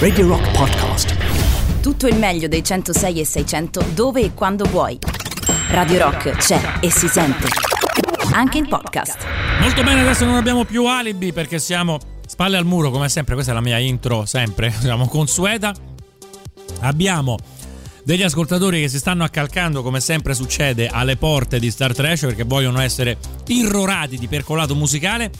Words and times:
Radio 0.00 0.26
Rock 0.26 0.50
Podcast. 0.50 1.80
Tutto 1.80 2.08
il 2.08 2.16
meglio 2.16 2.48
dei 2.48 2.64
106 2.64 3.20
e 3.20 3.24
600 3.24 3.84
dove 3.94 4.22
e 4.22 4.34
quando 4.34 4.64
vuoi. 4.64 4.98
Radio 5.68 5.98
Rock 6.00 6.30
c'è 6.32 6.78
e 6.80 6.90
si 6.90 7.06
sente. 7.06 7.46
Anche 8.32 8.58
in 8.58 8.66
podcast. 8.66 9.24
Molto 9.60 9.84
bene, 9.84 10.00
adesso 10.00 10.24
non 10.24 10.34
abbiamo 10.34 10.64
più 10.64 10.84
alibi 10.84 11.32
perché 11.32 11.60
siamo 11.60 12.00
spalle 12.26 12.56
al 12.56 12.64
muro 12.64 12.90
come 12.90 13.08
sempre. 13.08 13.34
Questa 13.34 13.52
è 13.52 13.54
la 13.54 13.60
mia 13.60 13.78
intro 13.78 14.26
sempre, 14.26 14.74
siamo 14.76 15.06
consueta. 15.06 15.72
Abbiamo 16.80 17.36
degli 18.02 18.24
ascoltatori 18.24 18.80
che 18.80 18.88
si 18.88 18.98
stanno 18.98 19.22
accalcando 19.22 19.84
come 19.84 20.00
sempre 20.00 20.34
succede 20.34 20.88
alle 20.88 21.16
porte 21.16 21.60
di 21.60 21.70
Star 21.70 21.94
Trash 21.94 22.22
perché 22.22 22.42
vogliono 22.42 22.80
essere 22.80 23.16
irrorati 23.46 24.18
di 24.18 24.26
percolato 24.26 24.74
musicale. 24.74 25.30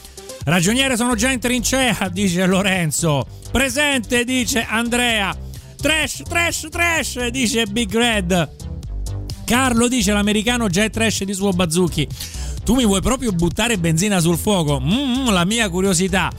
Ragioniere 0.45 0.97
sono 0.97 1.15
già 1.15 1.31
in 1.31 1.39
trincea, 1.39 2.09
dice 2.11 2.47
Lorenzo. 2.47 3.27
Presente, 3.51 4.25
dice 4.25 4.65
Andrea. 4.69 5.37
Trash, 5.77 6.23
trash, 6.29 6.69
trash, 6.71 7.27
dice 7.29 7.67
Big 7.67 7.95
Red. 7.95 8.49
Carlo 9.45 9.89
dice 9.89 10.13
l'americano 10.13 10.69
già 10.69 10.85
è 10.85 10.91
trash 10.91 11.25
di 11.25 11.35
suo 11.35 11.51
bazzucchi. 11.51 12.07
Tu 12.65 12.75
mi 12.75 12.87
vuoi 12.87 13.01
proprio 13.01 13.33
buttare 13.33 13.79
benzina 13.79 14.21
sul 14.21 14.39
fuoco? 14.39 14.81
Mm, 14.81 15.29
la 15.29 15.45
mia 15.45 15.69
curiosità. 15.69 16.33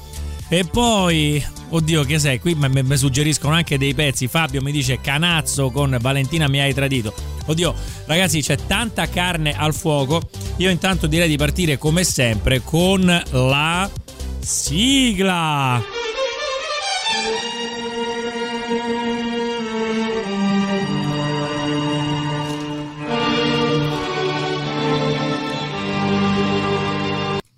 E 0.54 0.66
poi, 0.66 1.42
oddio, 1.70 2.04
che 2.04 2.20
sei? 2.20 2.38
Qui 2.42 2.56
mi 2.56 2.98
suggeriscono 2.98 3.54
anche 3.54 3.78
dei 3.78 3.94
pezzi. 3.94 4.28
Fabio 4.28 4.62
mi 4.62 4.74
dice 4.74 5.00
canazzo 5.00 5.72
con 5.72 5.98
Valentina 6.02 6.50
mi 6.50 6.60
hai 6.60 6.74
tradito. 6.74 7.14
Oddio, 7.46 7.74
ragazzi, 8.06 8.42
c'è 8.42 8.58
tanta 8.68 9.08
carne 9.08 9.56
al 9.56 9.74
fuoco. 9.74 10.22
Io 10.58 10.70
intanto 10.70 11.08
direi 11.08 11.30
di 11.30 11.38
partire 11.38 11.78
come 11.78 12.04
sempre 12.04 12.62
con 12.66 13.06
la 13.32 13.90
sigla. 14.40 15.82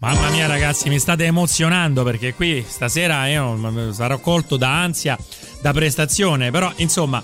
Mamma 0.04 0.32
mia 0.32 0.48
ragazzi, 0.48 0.90
mi 0.90 1.00
state 1.00 1.24
emozionando 1.24 2.04
perché 2.04 2.34
qui 2.34 2.62
stasera 2.68 3.26
io 3.28 3.94
sarò 3.94 4.20
colto 4.20 4.58
da 4.58 4.82
ansia, 4.82 5.18
da 5.62 5.72
prestazione, 5.72 6.52
però 6.52 6.70
insomma, 6.76 7.24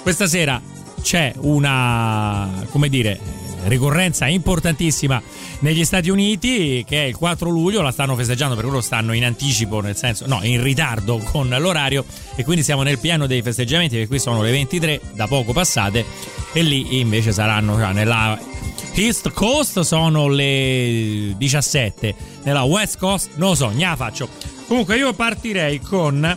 questa 0.00 0.26
sera 0.26 0.58
c'è 1.02 1.34
una, 1.40 2.64
come 2.70 2.88
dire, 2.88 3.20
ricorrenza 3.68 4.26
importantissima 4.26 5.20
negli 5.60 5.84
Stati 5.84 6.10
Uniti 6.10 6.84
che 6.86 7.04
è 7.04 7.06
il 7.06 7.16
4 7.16 7.50
luglio, 7.50 7.82
la 7.82 7.90
stanno 7.90 8.14
festeggiando 8.16 8.54
perché 8.54 8.70
loro 8.70 8.82
stanno 8.82 9.12
in 9.12 9.24
anticipo, 9.24 9.80
nel 9.80 9.96
senso, 9.96 10.26
no, 10.26 10.40
in 10.42 10.62
ritardo 10.62 11.18
con 11.18 11.48
l'orario 11.48 12.04
e 12.34 12.44
quindi 12.44 12.62
siamo 12.62 12.82
nel 12.82 12.98
piano 12.98 13.26
dei 13.26 13.42
festeggiamenti 13.42 13.96
che 13.96 14.06
qui 14.06 14.18
sono 14.18 14.42
le 14.42 14.50
23 14.50 15.00
da 15.12 15.26
poco 15.26 15.52
passate 15.52 16.04
e 16.52 16.62
lì 16.62 16.98
invece 17.00 17.32
saranno 17.32 17.76
cioè, 17.76 17.92
nella 17.92 18.38
East 18.94 19.30
Coast 19.32 19.80
sono 19.80 20.28
le 20.28 21.34
17, 21.36 22.14
nella 22.44 22.62
West 22.62 22.98
Coast 22.98 23.30
non 23.34 23.50
lo 23.50 23.54
so, 23.54 23.68
ne 23.68 23.84
la 23.84 23.96
faccio. 23.96 24.28
Comunque 24.66 24.96
io 24.96 25.12
partirei 25.12 25.80
con 25.80 26.36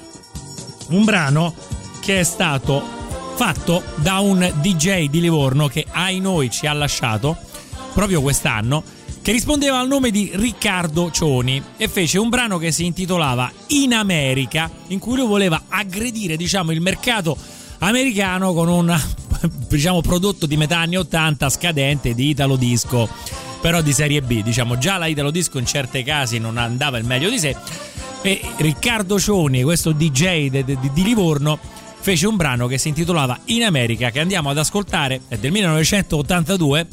un 0.90 1.04
brano 1.06 1.54
che 2.02 2.20
è 2.20 2.24
stato 2.24 2.99
fatto 3.40 3.82
da 3.96 4.20
un 4.20 4.52
DJ 4.60 5.08
di 5.08 5.22
Livorno 5.22 5.70
che 5.70 5.86
ai 5.90 6.20
noi 6.20 6.50
ci 6.50 6.68
ha 6.68 6.74
lasciato 6.74 7.38
proprio 7.94 8.22
quest'anno 8.22 8.84
che 9.22 9.32
rispondeva 9.32 9.80
al 9.80 9.88
nome 9.88 10.12
di 10.12 10.30
Riccardo 10.34 11.10
Cioni 11.10 11.64
e 11.78 11.88
fece 11.88 12.20
un 12.20 12.28
brano 12.28 12.58
che 12.58 12.74
si 12.74 12.84
intitolava 12.84 13.50
In 13.68 13.94
America 13.94 14.70
in 14.88 15.00
cui 15.00 15.16
lui 15.16 15.26
voleva 15.26 15.64
aggredire 15.70 16.36
diciamo 16.36 16.74
il 16.74 16.82
mercato 16.82 17.38
americano 17.78 18.52
con 18.52 18.68
un 18.68 19.00
diciamo, 19.70 20.02
prodotto 20.02 20.46
di 20.46 20.58
metà 20.58 20.80
anni 20.80 20.98
80 20.98 21.50
scadente 21.50 22.14
di 22.14 22.28
Italo 22.28 22.58
Disco, 22.58 23.08
però 23.62 23.82
di 23.82 23.94
serie 23.94 24.22
B. 24.22 24.44
Diciamo, 24.44 24.78
già 24.78 24.98
la 24.98 25.06
Italo 25.06 25.32
Disco 25.32 25.60
in 25.60 25.66
certi 25.66 26.04
casi 26.04 26.40
non 26.40 26.58
andava 26.58 26.98
il 26.98 27.06
meglio 27.06 27.30
di 27.30 27.40
sé. 27.40 27.56
E 28.22 28.42
Riccardo 28.58 29.18
Cioni, 29.18 29.64
questo 29.64 29.94
DJ 29.94 30.50
di, 30.50 31.04
Livorno, 31.04 31.58
fece 32.00 32.28
un 32.28 32.36
brano 32.36 32.68
che 32.68 32.78
si 32.78 32.90
intitolava 32.90 33.40
In 33.46 33.64
America, 33.64 34.10
che 34.10 34.20
andiamo 34.20 34.50
ad 34.50 34.58
ascoltare, 34.58 35.22
è 35.28 35.38
del 35.38 35.52
1982 35.52 36.88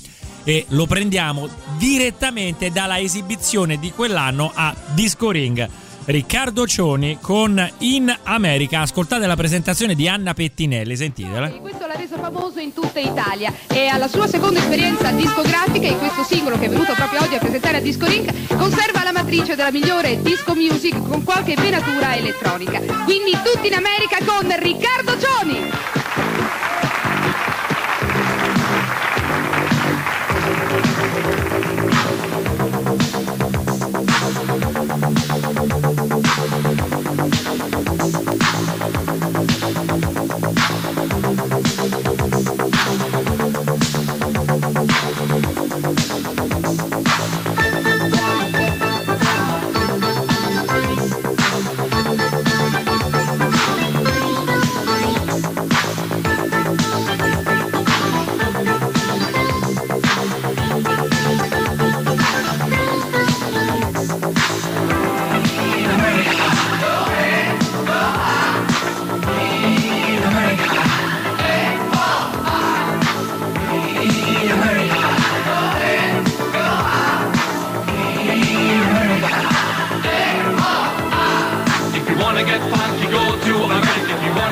e 0.45 0.65
lo 0.69 0.87
prendiamo 0.87 1.49
direttamente 1.77 2.71
dalla 2.71 3.01
esibizione 3.01 3.79
di 3.79 3.91
quell'anno 3.91 4.53
a 4.55 4.75
Disco 4.95 5.31
Ring. 5.31 5.69
Riccardo 6.07 6.69
Cioni 6.69 7.19
con 7.21 7.69
In 7.79 8.17
America. 8.23 8.81
Ascoltate 8.81 9.27
la 9.27 9.35
presentazione 9.35 9.97
di 9.97 10.07
Anna 10.07 10.35
Pettinelli, 10.35 10.95
sentitela. 10.95 11.51
Questo 11.51 11.85
l'ha 11.85 11.97
reso 11.97 12.17
famoso 12.17 12.61
in 12.61 12.73
tutta 12.73 13.01
Italia 13.01 13.53
e 13.67 13.89
alla 13.89 14.07
sua 14.07 14.29
seconda 14.29 14.61
esperienza 14.61 15.11
discografica 15.11 15.89
in 15.89 15.99
questo 15.99 16.23
singolo 16.23 16.59
che 16.61 16.67
è 16.67 16.69
venuto 16.69 16.93
proprio 16.93 17.23
oggi 17.23 17.35
a 17.35 17.39
presentare 17.39 17.79
a 17.79 17.81
Disco 17.81 18.07
Ring 18.07 18.33
conserva 18.57 19.03
la 19.03 19.11
matrice 19.11 19.57
della 19.57 19.73
migliore 19.73 20.23
disco 20.23 20.55
music 20.55 20.97
con 21.09 21.25
qualche 21.25 21.57
venatura 21.57 22.15
elettronica. 22.15 22.79
Quindi 23.03 23.33
tutti 23.43 23.67
in 23.67 23.75
America 23.75 24.19
con 24.25 24.47
Riccardo 24.61 25.19
Cioni. 25.19 26.06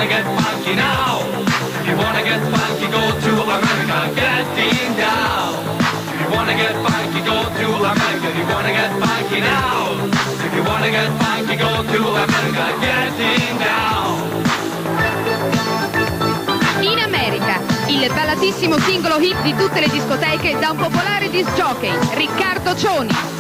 Wanna 0.05 0.23
get 0.23 0.43
funky 0.43 0.75
now. 0.75 1.21
If 1.81 1.89
you 1.89 1.97
wanna 1.97 2.23
get 2.23 2.41
funky, 2.53 2.87
go 2.93 3.05
to 3.25 3.33
America. 3.57 4.13
Getting 4.15 4.97
down. 4.97 5.55
If 6.13 6.21
you 6.21 6.29
wanna 6.37 6.55
get 6.55 6.75
funky, 6.85 7.21
go 7.23 7.39
to 7.59 7.67
America. 7.93 8.29
If 8.29 8.37
you 8.37 8.47
wanna 8.47 8.73
get 8.73 8.91
funky 9.01 9.41
now. 9.41 9.97
If 10.45 10.55
you 10.55 10.63
wanna 10.63 10.91
get 10.91 11.11
funky, 11.23 11.57
go 11.57 11.83
to 11.83 12.01
America. 12.25 12.65
Getting 12.85 13.59
down. 13.59 14.43
In 16.81 16.99
America, 16.99 17.61
il 17.87 18.11
ballatissimo 18.13 18.79
singolo 18.81 19.19
hit 19.19 19.41
di 19.41 19.55
tutte 19.57 19.81
le 19.81 19.89
discoteche 19.89 20.59
da 20.59 20.71
un 20.73 20.77
popolare 20.77 21.31
disc 21.31 21.51
jockey, 21.55 21.97
Riccardo 22.13 22.77
Cioni. 22.77 23.34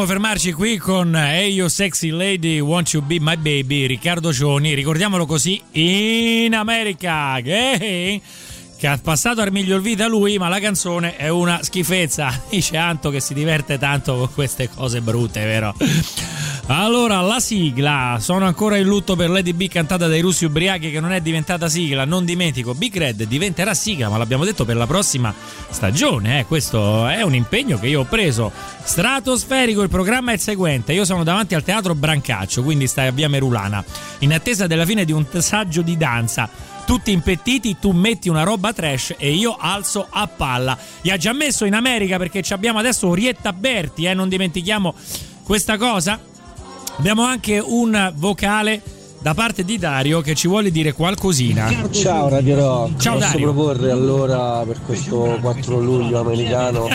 Possiamo 0.00 0.06
fermarci 0.06 0.52
qui 0.52 0.78
con 0.78 1.14
Hey 1.14 1.52
You 1.52 1.68
Sexy 1.68 2.08
Lady, 2.08 2.58
Won't 2.58 2.92
You 2.92 3.02
Be 3.02 3.18
My 3.20 3.36
Baby, 3.36 3.86
Riccardo 3.86 4.32
Cioni, 4.32 4.72
ricordiamolo 4.72 5.26
così, 5.26 5.60
in 5.72 6.54
America, 6.54 7.38
che, 7.42 8.20
che 8.78 8.86
ha 8.86 8.98
passato 8.98 9.42
al 9.42 9.52
miglior 9.52 9.82
vita 9.82 10.06
lui, 10.06 10.38
ma 10.38 10.48
la 10.48 10.58
canzone 10.58 11.16
è 11.16 11.28
una 11.28 11.62
schifezza. 11.62 12.32
Dice 12.48 12.76
Anto 12.78 13.10
che 13.10 13.20
si 13.20 13.34
diverte 13.34 13.78
tanto 13.78 14.16
con 14.16 14.32
queste 14.32 14.70
cose 14.70 15.02
brutte, 15.02 15.44
vero? 15.44 15.74
Allora, 16.72 17.20
la 17.20 17.40
sigla. 17.40 18.18
Sono 18.20 18.46
ancora 18.46 18.76
in 18.76 18.86
lutto 18.86 19.16
per 19.16 19.28
Lady 19.28 19.52
B 19.52 19.66
cantata 19.66 20.06
dai 20.06 20.20
russi 20.20 20.44
ubriachi 20.44 20.92
che 20.92 21.00
non 21.00 21.10
è 21.10 21.20
diventata 21.20 21.68
sigla. 21.68 22.04
Non 22.04 22.24
dimentico, 22.24 22.74
Big 22.74 22.96
Red 22.96 23.24
diventerà 23.24 23.74
sigla, 23.74 24.08
ma 24.08 24.16
l'abbiamo 24.16 24.44
detto 24.44 24.64
per 24.64 24.76
la 24.76 24.86
prossima 24.86 25.34
stagione. 25.68 26.38
Eh. 26.38 26.44
Questo 26.46 27.08
è 27.08 27.22
un 27.22 27.34
impegno 27.34 27.76
che 27.76 27.88
io 27.88 28.02
ho 28.02 28.04
preso. 28.04 28.52
Stratosferico, 28.84 29.82
il 29.82 29.88
programma 29.88 30.30
è 30.30 30.34
il 30.34 30.40
seguente. 30.40 30.92
Io 30.92 31.04
sono 31.04 31.24
davanti 31.24 31.56
al 31.56 31.64
teatro 31.64 31.96
Brancaccio, 31.96 32.62
quindi 32.62 32.86
stai 32.86 33.08
a 33.08 33.12
via 33.12 33.28
Merulana, 33.28 33.84
in 34.20 34.32
attesa 34.32 34.68
della 34.68 34.86
fine 34.86 35.04
di 35.04 35.10
un 35.10 35.26
saggio 35.38 35.82
di 35.82 35.96
danza 35.96 36.48
tutti 36.86 37.12
impettiti, 37.12 37.78
tu 37.80 37.90
metti 37.92 38.28
una 38.28 38.42
roba 38.42 38.72
trash 38.72 39.14
e 39.16 39.32
io 39.32 39.56
alzo 39.58 40.06
a 40.08 40.26
palla. 40.28 40.76
Gli 41.00 41.10
ha 41.10 41.16
già 41.16 41.32
messo 41.32 41.64
in 41.64 41.74
America 41.74 42.16
perché 42.16 42.42
abbiamo 42.50 42.78
adesso 42.78 43.06
Orietta 43.08 43.52
Berti, 43.52 44.04
eh, 44.04 44.14
non 44.14 44.28
dimentichiamo 44.28 44.94
questa 45.44 45.76
cosa. 45.76 46.29
Abbiamo 47.00 47.24
anche 47.24 47.58
un 47.58 48.12
vocale 48.16 48.82
da 49.22 49.32
parte 49.32 49.64
di 49.64 49.78
Dario 49.78 50.20
che 50.20 50.34
ci 50.34 50.48
vuole 50.48 50.70
dire 50.70 50.92
qualcosina. 50.92 51.72
Ciao 51.90 52.28
Radio 52.28 52.56
Rock, 52.56 53.00
Ciao, 53.00 53.14
posso 53.14 53.26
Dario. 53.26 53.52
proporre 53.54 53.90
allora 53.90 54.62
per 54.66 54.82
questo 54.84 55.38
4 55.40 55.80
luglio 55.80 56.20
americano 56.20 56.90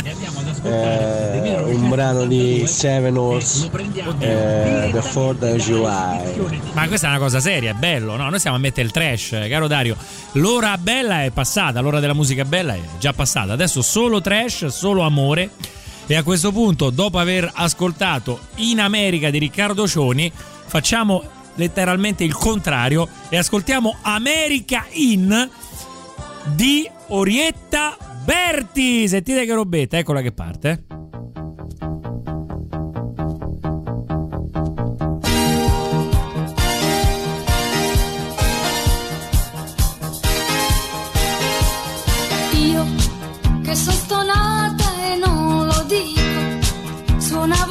eh, 0.62 1.60
un 1.66 1.90
brano 1.90 2.26
di 2.28 2.68
Seven 2.68 3.18
Horse 3.18 3.72
eh, 4.20 4.90
The 4.92 5.02
Ford 5.02 5.44
July. 5.56 6.22
Ma 6.74 6.88
questa 6.88 7.08
è 7.08 7.10
una 7.10 7.20
cosa 7.20 7.40
seria, 7.40 7.72
è 7.72 7.74
bello, 7.74 8.16
no? 8.16 8.30
Noi 8.30 8.38
stiamo 8.38 8.58
a 8.58 8.60
mettere 8.60 8.86
il 8.86 8.92
trash, 8.94 9.32
eh, 9.32 9.48
caro 9.50 9.66
Dario. 9.66 9.98
L'ora 10.34 10.78
bella 10.78 11.24
è 11.24 11.32
passata, 11.32 11.82
l'ora 11.82 12.00
della 12.00 12.14
musica 12.14 12.46
bella 12.46 12.76
è 12.76 12.80
già 13.00 13.12
passata. 13.12 13.54
Adesso 13.54 13.82
solo 13.82 14.22
trash, 14.22 14.68
solo 14.68 15.02
amore. 15.02 15.50
E 16.08 16.16
a 16.16 16.24
questo 16.24 16.52
punto, 16.52 16.92
dopo 16.92 17.18
aver 17.18 17.50
ascoltato 17.54 18.40
In 18.58 18.80
America 18.80 19.32
di 19.32 19.40
Riccardo 19.40 19.88
Cioni, 19.88 20.32
facciamo 20.34 21.24
letteralmente 21.56 22.24
il 22.24 22.36
contrario 22.36 23.08
e 23.30 23.38
ascoltiamo 23.38 23.98
America 24.02 24.86
In 24.92 25.50
di 26.54 26.88
Orietta 27.08 27.98
Berti. 28.24 29.08
Sentite 29.08 29.46
che 29.46 29.54
robetta, 29.54 29.98
eccola 29.98 30.22
che 30.22 30.32
parte. 30.32 31.05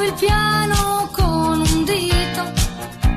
Il 0.04 0.12
piano 0.14 1.08
con 1.12 1.60
un 1.60 1.84
dito 1.84 2.52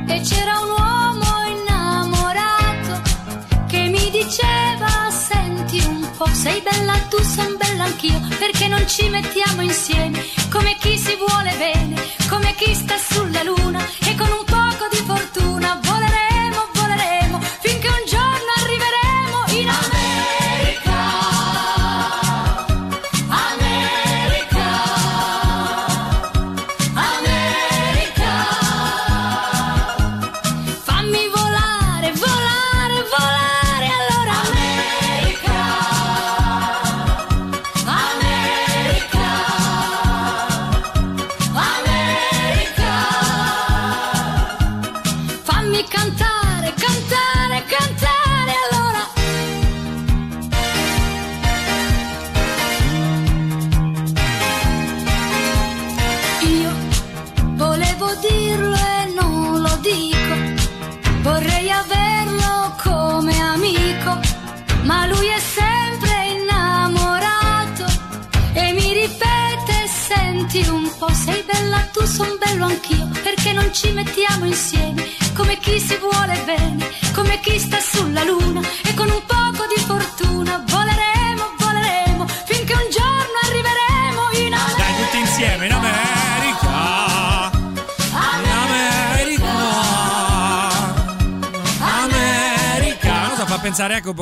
e 0.07 0.21
c'era 0.21 0.59
un 0.59 0.69
uomo 0.69 1.25
innamorato 1.55 3.01
che 3.67 3.89
mi 3.89 4.09
diceva 4.09 5.09
senti 5.11 5.83
un 5.85 6.09
po', 6.15 6.27
sei 6.33 6.61
bella 6.61 6.93
tu, 7.09 7.21
son 7.23 7.57
bella 7.57 7.83
anch'io, 7.85 8.19
perché 8.39 8.67
non 8.67 8.87
ci 8.87 9.09
mettiamo 9.09 9.61
insieme? 9.61 10.23
Come 10.49 10.77
chi 10.79 10.97
si 10.97 11.15
vuole 11.17 11.53
bene, 11.57 12.01
come 12.29 12.55
chi 12.55 12.73
sta 12.73 12.95
sulla 12.97 13.43
luna 13.43 13.85
e 14.03 14.15
con 14.15 14.29
un 14.31 14.36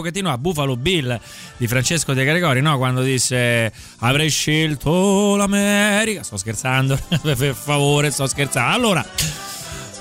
pochettino 0.06 0.32
a 0.32 0.38
Buffalo 0.38 0.78
Bill 0.78 1.20
di 1.58 1.68
Francesco 1.68 2.14
De 2.14 2.24
Gregori, 2.24 2.62
no? 2.62 2.78
Quando 2.78 3.02
disse 3.02 3.72
avrei 4.00 4.30
scelto 4.30 5.36
l'America. 5.36 6.22
Sto 6.22 6.38
scherzando, 6.38 6.98
per 7.24 7.56
favore, 7.56 8.12
sto 8.12 8.28
scherzando. 8.28 8.76
Allora. 8.76 9.06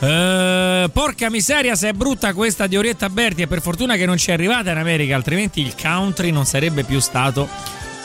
eh, 0.00 0.90
porca 0.92 1.30
miseria 1.30 1.74
se 1.74 1.88
è 1.88 1.92
brutta 1.92 2.34
questa 2.34 2.66
di 2.66 2.76
Orietta 2.76 3.08
Berti 3.08 3.42
e 3.42 3.46
per 3.46 3.62
fortuna 3.62 3.96
che 3.96 4.04
non 4.04 4.18
ci 4.18 4.30
è 4.30 4.34
arrivata 4.34 4.70
in 4.70 4.76
America 4.76 5.14
altrimenti 5.14 5.62
il 5.62 5.74
country 5.80 6.30
non 6.30 6.44
sarebbe 6.44 6.82
più 6.82 6.98
stato 7.00 7.48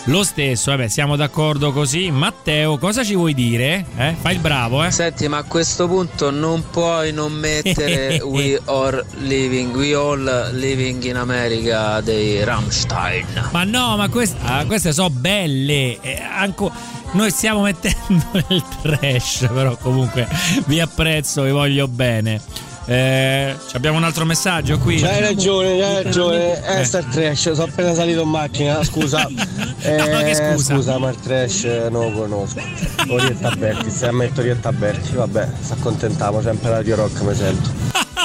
lo 0.09 0.23
stesso, 0.23 0.71
vabbè, 0.71 0.87
siamo 0.87 1.15
d'accordo 1.15 1.71
così. 1.71 2.09
Matteo, 2.09 2.77
cosa 2.79 3.03
ci 3.03 3.13
vuoi 3.15 3.35
dire? 3.35 3.85
Eh? 3.95 4.15
Fai 4.19 4.33
il 4.33 4.39
bravo, 4.39 4.83
eh? 4.83 4.89
Senti, 4.89 5.27
ma 5.27 5.37
a 5.37 5.43
questo 5.43 5.87
punto 5.87 6.31
non 6.31 6.63
puoi 6.71 7.13
non 7.13 7.31
mettere 7.31 8.19
We 8.25 8.59
Are 8.65 9.05
Living, 9.19 9.75
We 9.75 9.93
All 9.93 10.49
Living 10.53 11.03
in 11.03 11.15
America 11.15 12.01
dei 12.01 12.43
Rammstein. 12.43 13.49
Ma 13.51 13.63
no, 13.63 13.97
ma 13.97 14.09
queste, 14.09 14.37
ah, 14.41 14.65
queste 14.65 14.93
sono 14.93 15.11
belle. 15.11 15.99
Eh, 16.01 16.19
anco- 16.21 16.71
noi 17.11 17.29
stiamo 17.29 17.61
mettendo 17.61 18.25
il 18.49 18.63
trash, 18.81 19.47
però 19.53 19.77
comunque 19.77 20.27
vi 20.65 20.79
apprezzo, 20.79 21.43
vi 21.43 21.51
voglio 21.51 21.87
bene. 21.87 22.41
Eh, 22.85 23.55
abbiamo 23.73 23.97
un 23.97 24.03
altro 24.03 24.25
messaggio 24.25 24.79
qui. 24.79 24.99
C'hai 24.99 25.19
ragione, 25.21 25.83
hai 25.83 26.03
ragione, 26.03 26.55
Eh. 26.63 26.79
è 26.79 26.83
sta 26.83 27.03
trash, 27.03 27.51
sono 27.51 27.63
appena 27.63 27.93
salito 27.93 28.21
in 28.23 28.29
macchina, 28.29 28.83
scusa. 28.83 29.27
Eh, 29.81 29.95
No, 29.95 30.17
che 30.23 30.35
scusa? 30.35 30.75
scusa, 30.75 30.97
ma 30.97 31.09
il 31.09 31.15
trash 31.15 31.63
eh, 31.63 31.87
non 31.89 32.11
lo 32.11 32.19
conosco. 32.19 32.59
Orietta 33.07 33.51
Berti, 33.51 33.89
se 33.89 34.07
ammetto 34.07 34.41
Orietta 34.41 34.73
Berti, 34.73 35.13
vabbè, 35.15 35.47
si 35.61 35.71
accontentiamo, 35.71 36.41
sempre 36.41 36.69
Radio 36.69 36.95
Rock 36.97 37.21
mi 37.21 37.33
sento. 37.35 37.69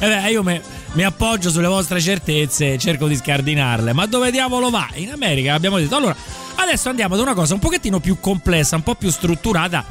Eh 0.00 0.08
beh, 0.08 0.30
io 0.30 0.42
me- 0.42 0.60
mi 0.92 1.04
appoggio 1.04 1.50
sulle 1.50 1.66
vostre 1.68 2.00
certezze 2.00 2.72
e 2.74 2.78
cerco 2.78 3.06
di 3.06 3.14
scardinarle. 3.16 3.92
Ma 3.92 4.06
dove 4.06 4.30
diavolo 4.30 4.68
va? 4.70 4.88
In 4.94 5.10
America 5.10 5.54
abbiamo 5.54 5.78
detto. 5.78 5.96
Allora, 5.96 6.14
adesso 6.56 6.88
andiamo 6.88 7.14
ad 7.14 7.20
una 7.20 7.32
cosa 7.34 7.54
un 7.54 7.60
pochettino 7.60 8.00
più 8.00 8.18
complessa, 8.20 8.76
un 8.76 8.82
po' 8.82 8.94
più 8.96 9.10
strutturata, 9.10 9.84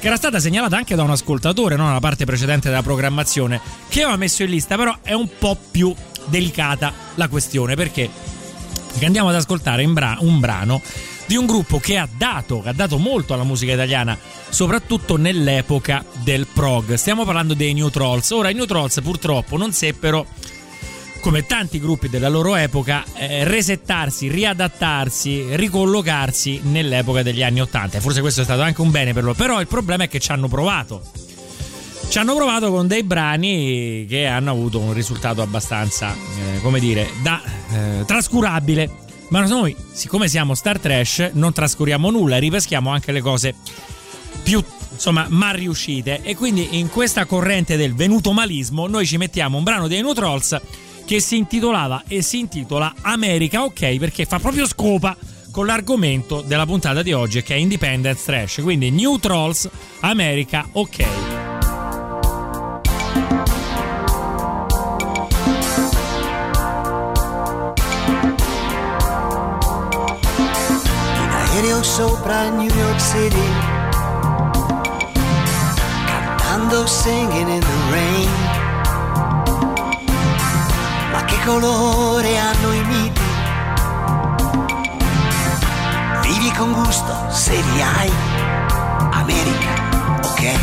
che 0.00 0.06
era 0.06 0.16
stata 0.16 0.40
segnalata 0.40 0.78
anche 0.78 0.94
da 0.94 1.02
un 1.02 1.10
ascoltatore, 1.10 1.76
no? 1.76 1.86
nella 1.86 2.00
parte 2.00 2.24
precedente 2.24 2.68
della 2.68 2.82
programmazione, 2.82 3.60
che 3.88 4.00
aveva 4.02 4.16
messo 4.16 4.42
in 4.42 4.48
lista, 4.50 4.76
però 4.76 4.96
è 5.02 5.12
un 5.12 5.28
po' 5.38 5.56
più 5.70 5.94
delicata 6.24 6.92
la 7.16 7.28
questione, 7.28 7.76
perché? 7.76 8.08
Andiamo 9.02 9.28
ad 9.28 9.34
ascoltare 9.34 9.86
bra- 9.86 10.16
un 10.20 10.40
brano 10.40 10.80
di 11.26 11.36
un 11.36 11.46
gruppo 11.46 11.78
che 11.78 11.96
ha 11.96 12.08
dato, 12.10 12.60
che 12.60 12.70
ha 12.70 12.72
dato 12.72 12.98
molto 12.98 13.34
alla 13.34 13.44
musica 13.44 13.72
italiana, 13.72 14.18
soprattutto 14.48 15.16
nell'epoca 15.16 16.04
del 16.24 16.46
prog. 16.52 16.94
Stiamo 16.94 17.24
parlando 17.24 17.54
dei 17.54 17.72
New 17.72 17.88
Trolls. 17.88 18.30
Ora, 18.30 18.50
i 18.50 18.54
New 18.54 18.64
Trolls 18.64 19.00
purtroppo 19.02 19.56
non 19.56 19.72
seppero 19.72 20.26
come 21.20 21.46
tanti 21.46 21.78
gruppi 21.78 22.08
della 22.08 22.28
loro 22.28 22.56
epoca, 22.56 23.04
eh, 23.14 23.44
resettarsi, 23.44 24.28
riadattarsi, 24.28 25.54
ricollocarsi 25.56 26.60
nell'epoca 26.64 27.22
degli 27.22 27.42
anni 27.42 27.60
Ottanta. 27.60 28.00
Forse 28.00 28.20
questo 28.20 28.40
è 28.40 28.44
stato 28.44 28.62
anche 28.62 28.80
un 28.80 28.90
bene 28.90 29.12
per 29.12 29.22
loro, 29.22 29.34
però 29.34 29.60
il 29.60 29.66
problema 29.66 30.04
è 30.04 30.08
che 30.08 30.18
ci 30.18 30.32
hanno 30.32 30.48
provato. 30.48 31.02
Ci 32.08 32.18
hanno 32.18 32.34
provato 32.34 32.70
con 32.70 32.88
dei 32.88 33.04
brani 33.04 34.04
che 34.08 34.26
hanno 34.26 34.50
avuto 34.50 34.80
un 34.80 34.92
risultato 34.92 35.42
abbastanza, 35.42 36.12
eh, 36.12 36.60
come 36.60 36.80
dire, 36.80 37.08
da 37.22 37.40
eh, 37.70 38.04
trascurabile. 38.04 38.90
Ma 39.28 39.46
noi, 39.46 39.76
siccome 39.92 40.26
siamo 40.26 40.54
Star 40.54 40.80
Trash, 40.80 41.30
non 41.34 41.52
trascuriamo 41.52 42.10
nulla, 42.10 42.38
ripeschiamo 42.38 42.90
anche 42.90 43.12
le 43.12 43.20
cose 43.20 43.54
più 44.42 44.62
insomma 44.92 45.26
mal 45.28 45.54
riuscite 45.54 46.20
e 46.22 46.34
quindi 46.34 46.78
in 46.78 46.90
questa 46.90 47.24
corrente 47.24 47.76
del 47.76 47.94
venuto 47.94 48.32
malismo 48.32 48.86
noi 48.86 49.06
ci 49.06 49.16
mettiamo 49.16 49.56
un 49.56 49.64
brano 49.64 49.86
dei 49.86 50.02
New 50.02 50.12
Trolls 50.12 50.60
che 51.10 51.18
si 51.18 51.38
intitolava 51.38 52.04
e 52.06 52.22
si 52.22 52.38
intitola 52.38 52.94
America 53.00 53.64
Ok 53.64 53.96
perché 53.96 54.26
fa 54.26 54.38
proprio 54.38 54.64
scopa 54.64 55.16
con 55.50 55.66
l'argomento 55.66 56.40
della 56.40 56.64
puntata 56.64 57.02
di 57.02 57.12
oggi 57.12 57.42
che 57.42 57.56
è 57.56 57.58
Independence 57.58 58.22
Trash 58.24 58.60
quindi 58.62 58.92
New 58.92 59.18
Trolls 59.18 59.68
America 60.02 60.68
Ok 60.70 60.98
in 60.98 61.08
aereo 71.28 71.82
sopra 71.82 72.50
New 72.50 72.72
York 72.72 73.00
City, 73.00 73.48
cantando 76.06 76.86
singing 76.86 77.48
in 77.48 77.58
the 77.58 77.90
rain. 77.90 78.39
Colore 81.44 82.38
hanno 82.38 82.72
i 82.72 82.84
miti? 82.84 83.20
Vivi 86.22 86.50
con 86.52 86.72
gusto 86.72 87.30
se 87.30 87.52
li 87.52 87.82
hai, 87.82 88.10
America, 89.12 90.18
ok? 90.22 90.58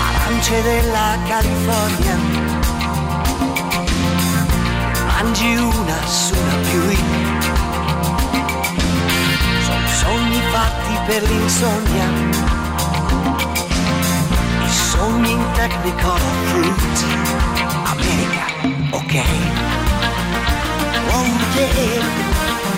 Arance 0.00 0.62
della 0.62 1.18
California, 1.26 2.16
mangi 5.06 5.56
una 5.56 6.06
su 6.06 6.34
una 6.34 6.54
più 6.70 7.27
fatti 10.88 10.98
per 11.06 11.22
l'insonnia, 11.22 12.08
i 14.64 14.70
sogni 14.70 15.30
in 15.32 15.44
technicolor 15.52 16.20
fruit, 16.46 17.04
America, 17.84 18.46
ok? 18.90 19.14
Oh 21.10 21.26
yeah, 21.54 22.02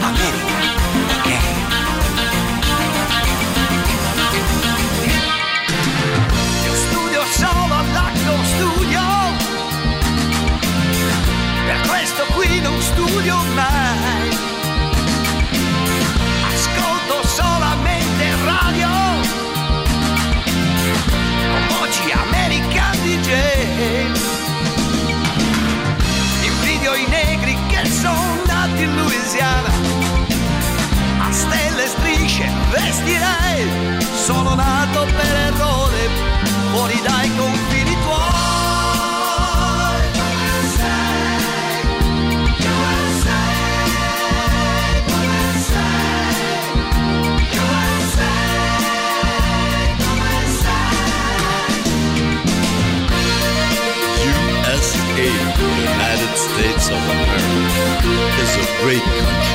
America? 0.03 0.59
Io 6.65 6.75
studio 6.75 7.23
solo 7.31 7.75
all'Acto 7.75 8.45
Studio. 8.45 9.01
Per 11.67 11.89
questo 11.89 12.25
qui 12.35 12.61
non 12.61 12.81
studio 12.81 13.37
mai 13.55 14.50
sono 28.01 28.43
nati 28.47 28.83
in 28.83 28.97
Louisiana. 28.97 29.69
A 31.19 31.31
stelle 31.33 31.85
e 31.85 31.87
strisce 31.87 32.49
vestirei 32.71 33.99
Sono 34.15 34.55
nato 34.55 35.05
per 35.05 35.35
errore 35.53 36.09
Fuori 36.73 37.01
dai 37.05 37.31
confini 37.37 37.97
tuoi 38.03 38.30
of 56.93 57.09
America, 57.09 58.43
is 58.43 58.57
a 58.57 58.83
great 58.83 59.03
country. 59.03 59.51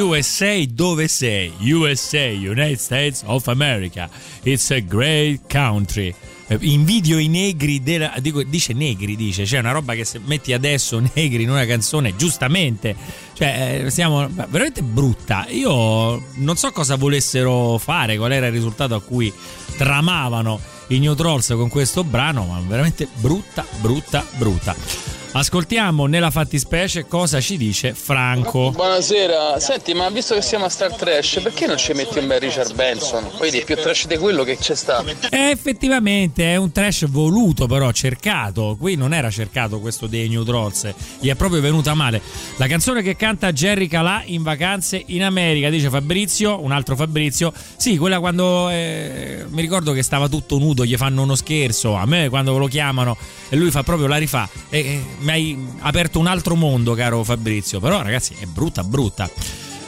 USA 0.00 0.64
dove 0.68 1.08
sei? 1.08 1.52
USA, 1.72 2.28
United 2.28 2.78
States 2.78 3.22
of 3.26 3.48
America. 3.48 4.08
It's 4.42 4.70
a 4.70 4.80
great 4.80 5.40
country. 5.48 6.14
Eh, 6.46 6.56
Invidio 6.60 7.18
i 7.18 7.26
negri 7.28 7.82
della. 7.82 8.14
dico- 8.20 8.42
dice 8.44 8.74
negri, 8.74 9.16
dice. 9.16 9.42
C'è 9.44 9.58
una 9.58 9.72
roba 9.72 9.94
che 9.94 10.04
se 10.04 10.20
metti 10.24 10.52
adesso 10.52 11.00
negri 11.14 11.42
in 11.42 11.50
una 11.50 11.66
canzone, 11.66 12.14
giustamente. 12.14 12.94
Cioè, 13.32 13.82
eh, 13.84 13.90
siamo 13.90 14.28
veramente 14.28 14.82
brutta. 14.82 15.46
Io 15.48 16.22
non 16.34 16.56
so 16.56 16.70
cosa 16.70 16.94
volessero 16.96 17.76
fare, 17.78 18.16
qual 18.16 18.32
era 18.32 18.46
il 18.46 18.52
risultato 18.52 18.94
a 18.94 19.00
cui 19.00 19.32
tramavano 19.76 20.60
i 20.94 20.98
New 20.98 21.14
Trolls 21.14 21.48
con 21.56 21.68
questo 21.68 22.04
brano, 22.04 22.44
ma 22.44 22.60
veramente 22.66 23.08
brutta, 23.14 23.64
brutta, 23.80 24.24
brutta. 24.36 25.21
Ascoltiamo 25.34 26.04
nella 26.04 26.30
fattispecie 26.30 27.06
cosa 27.06 27.40
ci 27.40 27.56
dice 27.56 27.94
Franco. 27.94 28.70
Buonasera, 28.70 29.58
senti 29.58 29.94
ma 29.94 30.10
visto 30.10 30.34
che 30.34 30.42
siamo 30.42 30.66
a 30.66 30.68
Star 30.68 30.94
Trash 30.94 31.40
perché 31.42 31.66
non 31.66 31.78
ci 31.78 31.94
metti 31.94 32.18
un 32.18 32.26
bel 32.26 32.38
Richard 32.38 32.74
Benson? 32.74 33.30
Vedi 33.40 33.60
è 33.60 33.64
più 33.64 33.74
trash 33.76 34.08
di 34.08 34.18
quello 34.18 34.44
che 34.44 34.58
c'è 34.58 34.74
sta 34.74 35.02
Eh, 35.30 35.48
effettivamente 35.48 36.52
è 36.52 36.56
un 36.56 36.70
trash 36.70 37.08
voluto, 37.08 37.66
però 37.66 37.90
cercato. 37.92 38.76
Qui 38.78 38.94
non 38.94 39.14
era 39.14 39.30
cercato 39.30 39.80
questo 39.80 40.06
dei 40.06 40.28
New 40.28 40.44
Trolls, 40.44 40.92
gli 41.18 41.30
è 41.30 41.34
proprio 41.34 41.62
venuta 41.62 41.94
male. 41.94 42.20
La 42.58 42.66
canzone 42.66 43.00
che 43.00 43.16
canta 43.16 43.52
Jerry 43.52 43.86
Calà 43.86 44.22
in 44.26 44.42
vacanze 44.42 45.02
in 45.06 45.22
America, 45.22 45.70
dice 45.70 45.88
Fabrizio, 45.88 46.62
un 46.62 46.72
altro 46.72 46.94
Fabrizio. 46.94 47.54
Sì, 47.76 47.96
quella 47.96 48.20
quando 48.20 48.68
eh, 48.68 49.46
mi 49.48 49.62
ricordo 49.62 49.92
che 49.92 50.02
stava 50.02 50.28
tutto 50.28 50.58
nudo, 50.58 50.84
gli 50.84 50.96
fanno 50.96 51.22
uno 51.22 51.36
scherzo. 51.36 51.94
A 51.94 52.04
me 52.04 52.28
quando 52.28 52.58
lo 52.58 52.66
chiamano 52.66 53.16
e 53.48 53.56
lui 53.56 53.70
fa 53.70 53.82
proprio 53.82 54.08
la 54.08 54.18
rifà. 54.18 54.46
E, 54.68 54.78
e, 54.78 55.04
mi 55.22 55.30
hai 55.30 55.66
aperto 55.80 56.18
un 56.18 56.26
altro 56.26 56.54
mondo, 56.54 56.94
caro 56.94 57.22
Fabrizio. 57.24 57.80
Però, 57.80 58.02
ragazzi, 58.02 58.34
è 58.38 58.44
brutta, 58.46 58.84
brutta. 58.84 59.28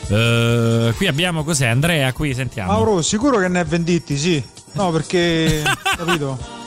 Eh, 0.08 0.92
qui 0.96 1.06
abbiamo 1.06 1.44
cos'è? 1.44 1.66
Andrea, 1.66 2.12
qui 2.12 2.34
sentiamo. 2.34 2.72
Mauro, 2.72 3.02
sicuro 3.02 3.38
che 3.38 3.48
ne 3.48 3.60
è 3.60 3.64
venditti, 3.64 4.16
sì. 4.18 4.42
No, 4.72 4.90
perché. 4.90 5.62
capito? 5.96 6.62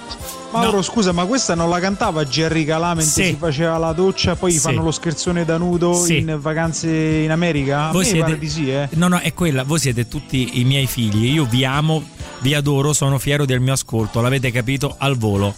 Mauro, 0.52 0.82
scusa, 0.82 1.12
ma 1.12 1.26
questa 1.26 1.56
non 1.56 1.70
la 1.70 1.80
cantava 1.80 2.24
Jerry 2.26 2.64
Calà 2.64 2.94
mentre 2.96 3.24
Sì. 3.24 3.24
si 3.32 3.36
faceva 3.38 3.78
la 3.78 3.92
doccia, 3.92 4.36
poi 4.38 4.54
Sì. 4.54 4.60
fanno 4.60 4.82
lo 4.82 4.92
scherzone 4.92 5.44
da 5.44 5.58
nudo 5.58 5.94
Sì. 5.94 6.18
in 6.20 6.38
vacanze 6.40 6.88
in 6.90 7.32
America? 7.32 7.92
Voi 7.92 8.06
siete- 8.06 8.40
di 8.40 8.50
sì, 8.50 8.72
eh. 8.72 8.88
No, 8.94 9.10
no, 9.10 9.20
è 9.20 9.34
quella. 9.34 9.64
Voi 9.64 9.80
siete 9.80 10.08
tutti 10.08 10.60
i 10.60 10.64
miei 10.64 10.88
figli. 10.88 11.34
Io 11.34 11.46
vi 11.46 11.66
amo, 11.66 12.02
vi 12.40 12.54
adoro, 12.54 12.94
sono 12.94 13.20
fiero 13.20 13.46
del 13.46 13.60
mio 13.60 13.74
ascolto. 13.74 14.22
L'avete 14.22 14.50
capito 14.52 14.96
al 14.98 15.18
volo. 15.18 15.54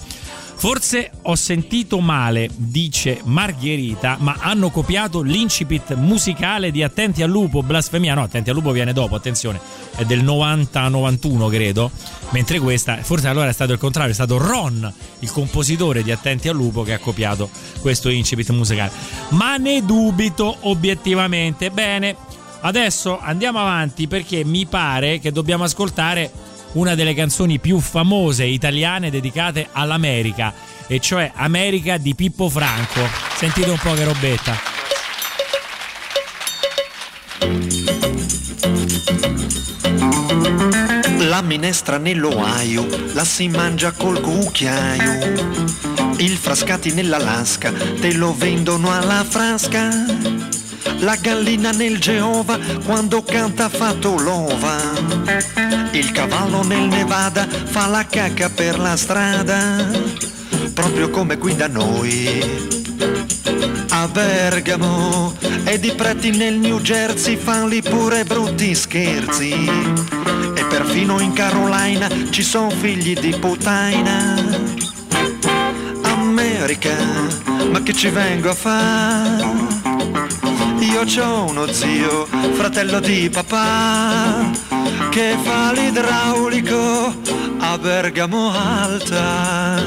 Forse 0.59 1.11
ho 1.21 1.35
sentito 1.35 2.01
male, 2.01 2.49
dice 2.53 3.21
Margherita, 3.23 4.17
ma 4.19 4.35
hanno 4.39 4.69
copiato 4.71 5.21
l'incipit 5.21 5.93
musicale 5.93 6.69
di 6.69 6.83
Attenti 6.83 7.23
al 7.23 7.29
lupo, 7.29 7.63
blasfemia. 7.63 8.13
No, 8.13 8.23
Attenti 8.23 8.49
al 8.49 8.57
lupo 8.57 8.71
viene 8.71 8.91
dopo, 8.91 9.15
attenzione, 9.15 9.57
è 9.95 10.03
del 10.03 10.21
90-91 10.21 11.49
credo. 11.49 11.89
Mentre 12.31 12.59
questa, 12.59 12.97
forse 12.97 13.29
allora 13.29 13.47
è 13.47 13.53
stato 13.53 13.71
il 13.71 13.79
contrario, 13.79 14.11
è 14.11 14.13
stato 14.13 14.37
Ron, 14.37 14.93
il 15.19 15.31
compositore 15.31 16.03
di 16.03 16.11
Attenti 16.11 16.49
al 16.49 16.57
lupo, 16.57 16.83
che 16.83 16.91
ha 16.91 16.99
copiato 16.99 17.49
questo 17.79 18.09
incipit 18.09 18.49
musicale. 18.49 18.91
Ma 19.29 19.55
ne 19.55 19.85
dubito 19.85 20.57
obiettivamente. 20.63 21.71
Bene, 21.71 22.17
adesso 22.59 23.17
andiamo 23.17 23.59
avanti 23.59 24.09
perché 24.09 24.43
mi 24.43 24.65
pare 24.65 25.19
che 25.19 25.31
dobbiamo 25.31 25.63
ascoltare 25.63 26.29
una 26.73 26.95
delle 26.95 27.13
canzoni 27.13 27.59
più 27.59 27.79
famose 27.79 28.45
italiane 28.45 29.09
dedicate 29.09 29.69
all'America, 29.71 30.53
e 30.87 30.99
cioè 30.99 31.31
America 31.35 31.97
di 31.97 32.15
Pippo 32.15 32.49
Franco. 32.49 33.01
Sentite 33.35 33.69
un 33.69 33.77
po' 33.77 33.93
che 33.93 34.03
robetta. 34.03 34.77
La 41.27 41.41
minestra 41.41 41.97
nell'Ohio 41.97 42.87
la 43.13 43.23
si 43.23 43.47
mangia 43.47 43.91
col 43.91 44.19
cucchiaio. 44.19 45.77
Il 46.17 46.35
frascati 46.35 46.91
nell'Alaska 46.91 47.71
te 47.71 48.13
lo 48.13 48.35
vendono 48.35 48.91
alla 48.91 49.23
frasca. 49.23 49.87
La 50.99 51.15
gallina 51.15 51.71
nel 51.71 51.99
Geova 51.99 52.59
quando 52.83 53.23
canta 53.23 53.65
ha 53.65 53.69
fatto 53.69 54.17
l'ova. 54.17 55.68
Il 55.91 56.11
cavallo 56.11 56.63
nel 56.63 56.87
Nevada 56.87 57.47
fa 57.47 57.87
la 57.87 58.05
cacca 58.05 58.49
per 58.49 58.79
la 58.79 58.95
strada. 58.95 59.89
Proprio 60.73 61.09
come 61.09 61.37
qui 61.37 61.55
da 61.55 61.67
noi. 61.67 62.77
A 63.89 64.07
Bergamo 64.07 65.35
ed 65.65 65.83
i 65.83 65.93
preti 65.93 66.31
nel 66.31 66.55
New 66.55 66.79
Jersey 66.79 67.35
fanno 67.35 67.75
pure 67.83 68.23
brutti 68.23 68.73
scherzi. 68.75 69.51
E 70.55 70.65
perfino 70.65 71.19
in 71.19 71.33
Carolina 71.33 72.07
ci 72.29 72.43
sono 72.43 72.69
figli 72.69 73.13
di 73.19 73.35
puttaina. 73.37 74.35
America, 76.03 76.95
ma 77.71 77.81
che 77.81 77.93
ci 77.93 78.09
vengo 78.09 78.49
a 78.49 78.53
fare? 78.53 79.77
Io 80.79 81.03
c'ho 81.03 81.49
uno 81.49 81.71
zio, 81.71 82.25
fratello 82.53 82.99
di 82.99 83.29
papà, 83.29 84.49
che 85.09 85.35
fa 85.41 85.71
l'idraulico 85.71 87.15
a 87.59 87.77
Bergamo 87.77 88.51
Alta. 88.51 89.81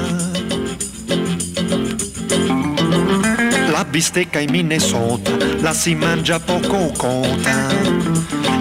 La 3.71 3.85
bistecca 3.85 4.39
in 4.39 4.51
Minnesota 4.51 5.31
la 5.61 5.73
si 5.73 5.95
mangia 5.95 6.41
poco 6.41 6.93
cota 6.97 7.69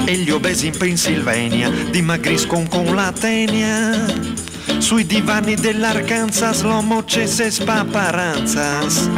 e 0.05 0.15
gli 0.15 0.29
obesi 0.29 0.67
in 0.67 0.77
Pennsylvania 0.77 1.69
dimagriscono 1.89 2.67
con 2.67 2.95
la 2.95 3.11
tenia. 3.11 4.39
Sui 4.79 5.05
divani 5.05 5.55
dell'Arkansas 5.55 6.63
l'uomo 6.63 7.05
cesse 7.05 7.51
spaparanzas. 7.51 9.09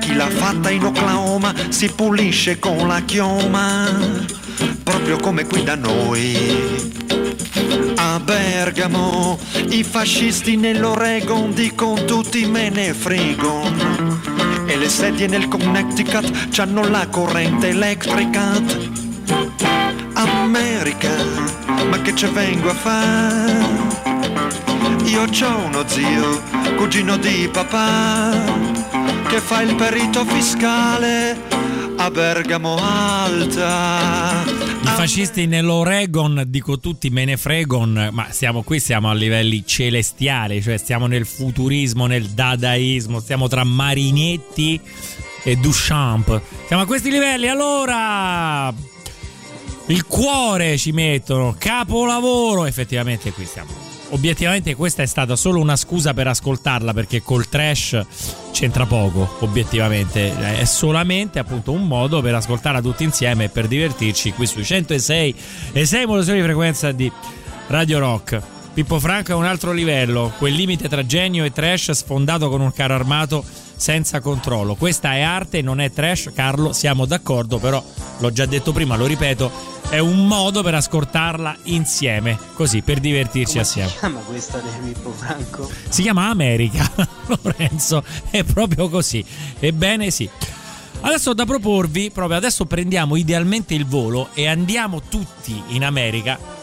Chi 0.00 0.14
l'ha 0.14 0.28
fatta 0.28 0.70
in 0.70 0.84
Oklahoma 0.84 1.54
si 1.68 1.88
pulisce 1.90 2.58
con 2.58 2.88
la 2.88 3.00
chioma, 3.02 3.86
proprio 4.88 5.18
come 5.18 5.44
qui 5.44 5.62
da 5.62 5.74
noi. 5.74 6.82
A 7.96 8.18
Bergamo 8.20 9.38
i 9.68 9.84
fascisti 9.84 10.56
nell'Oregon 10.56 11.52
dicono 11.52 12.06
tutti 12.06 12.46
me 12.46 12.70
ne 12.70 12.94
fregon 12.94 14.64
e 14.66 14.76
le 14.78 14.88
sedie 14.88 15.26
nel 15.26 15.46
Connecticut 15.46 16.48
c'hanno 16.48 16.88
la 16.88 17.06
corrente 17.08 17.68
elettrica. 17.68 18.62
America, 20.14 21.10
ma 21.90 22.00
che 22.00 22.14
ci 22.14 22.26
vengo 22.28 22.70
a 22.70 22.74
fare? 22.74 23.66
Io 25.04 25.24
c'ho 25.26 25.66
uno 25.66 25.84
zio, 25.86 26.42
cugino 26.76 27.18
di 27.18 27.46
papà, 27.52 28.30
che 29.28 29.38
fa 29.38 29.60
il 29.60 29.74
perito 29.74 30.24
fiscale 30.24 31.57
a 31.98 32.10
Bergamo 32.10 32.76
Alta. 32.76 34.44
I 34.46 34.86
fascisti 34.86 35.46
nell'Oregon, 35.46 36.44
dico 36.46 36.78
tutti 36.78 37.10
me 37.10 37.24
ne 37.24 37.36
fregon, 37.36 38.10
ma 38.12 38.28
siamo 38.30 38.62
qui, 38.62 38.78
siamo 38.78 39.10
a 39.10 39.14
livelli 39.14 39.64
celestiali, 39.66 40.62
cioè 40.62 40.76
stiamo 40.76 41.06
nel 41.06 41.26
futurismo, 41.26 42.06
nel 42.06 42.26
dadaismo, 42.26 43.18
stiamo 43.18 43.48
tra 43.48 43.64
Marinetti 43.64 44.80
e 45.42 45.56
Duchamp. 45.56 46.40
Siamo 46.66 46.82
a 46.82 46.86
questi 46.86 47.10
livelli, 47.10 47.48
allora 47.48 48.72
il 49.86 50.06
cuore 50.06 50.78
ci 50.78 50.92
mettono, 50.92 51.56
capolavoro, 51.58 52.64
effettivamente 52.64 53.32
qui 53.32 53.44
siamo. 53.44 53.87
Obiettivamente 54.10 54.74
questa 54.74 55.02
è 55.02 55.06
stata 55.06 55.36
solo 55.36 55.60
una 55.60 55.76
scusa 55.76 56.14
per 56.14 56.28
ascoltarla 56.28 56.94
perché 56.94 57.22
col 57.22 57.46
trash 57.46 58.00
c'entra 58.52 58.86
poco, 58.86 59.36
obiettivamente 59.40 60.58
è 60.58 60.64
solamente 60.64 61.38
appunto 61.38 61.72
un 61.72 61.86
modo 61.86 62.22
per 62.22 62.34
ascoltarla 62.34 62.80
tutti 62.80 63.04
insieme 63.04 63.44
e 63.44 63.48
per 63.50 63.68
divertirci 63.68 64.32
qui 64.32 64.46
sui 64.46 64.64
106 64.64 65.34
e 65.72 65.84
6 65.84 66.06
modulazioni 66.06 66.38
di 66.38 66.44
frequenza 66.44 66.90
di 66.92 67.12
Radio 67.66 67.98
Rock. 67.98 68.57
Pippo 68.78 69.00
Franco 69.00 69.32
è 69.32 69.34
un 69.34 69.44
altro 69.44 69.72
livello, 69.72 70.32
quel 70.38 70.54
limite 70.54 70.88
tra 70.88 71.04
genio 71.04 71.42
e 71.42 71.50
trash 71.50 71.90
sfondato 71.90 72.48
con 72.48 72.60
un 72.60 72.72
carro 72.72 72.94
armato 72.94 73.44
senza 73.74 74.20
controllo. 74.20 74.76
Questa 74.76 75.14
è 75.14 75.20
arte, 75.20 75.62
non 75.62 75.80
è 75.80 75.90
trash, 75.90 76.30
Carlo, 76.32 76.72
siamo 76.72 77.04
d'accordo, 77.04 77.58
però 77.58 77.84
l'ho 78.18 78.30
già 78.30 78.46
detto 78.46 78.70
prima, 78.70 78.94
lo 78.94 79.06
ripeto, 79.06 79.50
è 79.88 79.98
un 79.98 80.28
modo 80.28 80.62
per 80.62 80.76
ascoltarla 80.76 81.56
insieme, 81.64 82.38
così 82.54 82.82
per 82.82 83.00
divertirci 83.00 83.54
Come 83.54 83.62
assieme. 83.62 83.88
si 83.88 83.98
chiama 83.98 84.20
questa 84.20 84.60
di 84.60 84.92
Pippo 84.92 85.10
Franco? 85.10 85.68
Si 85.88 86.02
chiama 86.02 86.28
America, 86.28 86.88
Lorenzo, 87.42 88.04
è 88.30 88.44
proprio 88.44 88.88
così. 88.88 89.24
Ebbene 89.58 90.12
sì. 90.12 90.30
Adesso 91.00 91.30
ho 91.30 91.34
da 91.34 91.44
proporvi, 91.44 92.12
proprio 92.12 92.36
adesso 92.36 92.64
prendiamo 92.64 93.16
idealmente 93.16 93.74
il 93.74 93.86
volo 93.86 94.28
e 94.34 94.46
andiamo 94.46 95.02
tutti 95.02 95.60
in 95.70 95.84
America. 95.84 96.57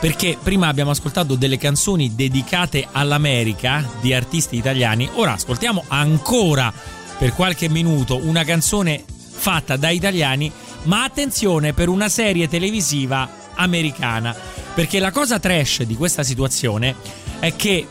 Perché 0.00 0.38
prima 0.40 0.68
abbiamo 0.68 0.92
ascoltato 0.92 1.34
delle 1.34 1.58
canzoni 1.58 2.14
dedicate 2.14 2.86
all'America 2.90 3.84
di 4.00 4.14
artisti 4.14 4.56
italiani, 4.56 5.08
ora 5.14 5.32
ascoltiamo 5.32 5.84
ancora 5.88 6.72
per 7.18 7.34
qualche 7.34 7.68
minuto 7.68 8.16
una 8.16 8.44
canzone 8.44 9.02
fatta 9.04 9.76
da 9.76 9.90
italiani, 9.90 10.52
ma 10.84 11.02
attenzione 11.02 11.72
per 11.72 11.88
una 11.88 12.08
serie 12.08 12.48
televisiva 12.48 13.28
americana, 13.54 14.34
perché 14.72 15.00
la 15.00 15.10
cosa 15.10 15.40
trash 15.40 15.82
di 15.82 15.96
questa 15.96 16.22
situazione 16.22 16.94
è 17.40 17.56
che 17.56 17.84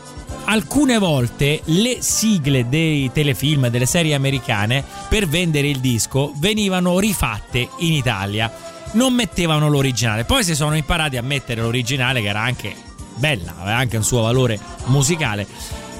alcune 0.44 0.96
volte 0.96 1.60
le 1.64 1.98
sigle 2.00 2.70
dei 2.70 3.12
telefilm, 3.12 3.68
delle 3.68 3.84
serie 3.84 4.14
americane, 4.14 4.82
per 5.10 5.28
vendere 5.28 5.68
il 5.68 5.80
disco, 5.80 6.32
venivano 6.36 6.98
rifatte 6.98 7.68
in 7.80 7.92
Italia. 7.92 8.67
Non 8.92 9.12
mettevano 9.12 9.68
l'originale. 9.68 10.24
Poi 10.24 10.44
si 10.44 10.54
sono 10.54 10.76
imparati 10.76 11.16
a 11.16 11.22
mettere 11.22 11.60
l'originale, 11.60 12.20
che 12.20 12.28
era 12.28 12.40
anche 12.40 12.74
bella, 13.16 13.54
aveva 13.58 13.76
anche 13.76 13.96
un 13.96 14.04
suo 14.04 14.22
valore 14.22 14.58
musicale. 14.86 15.46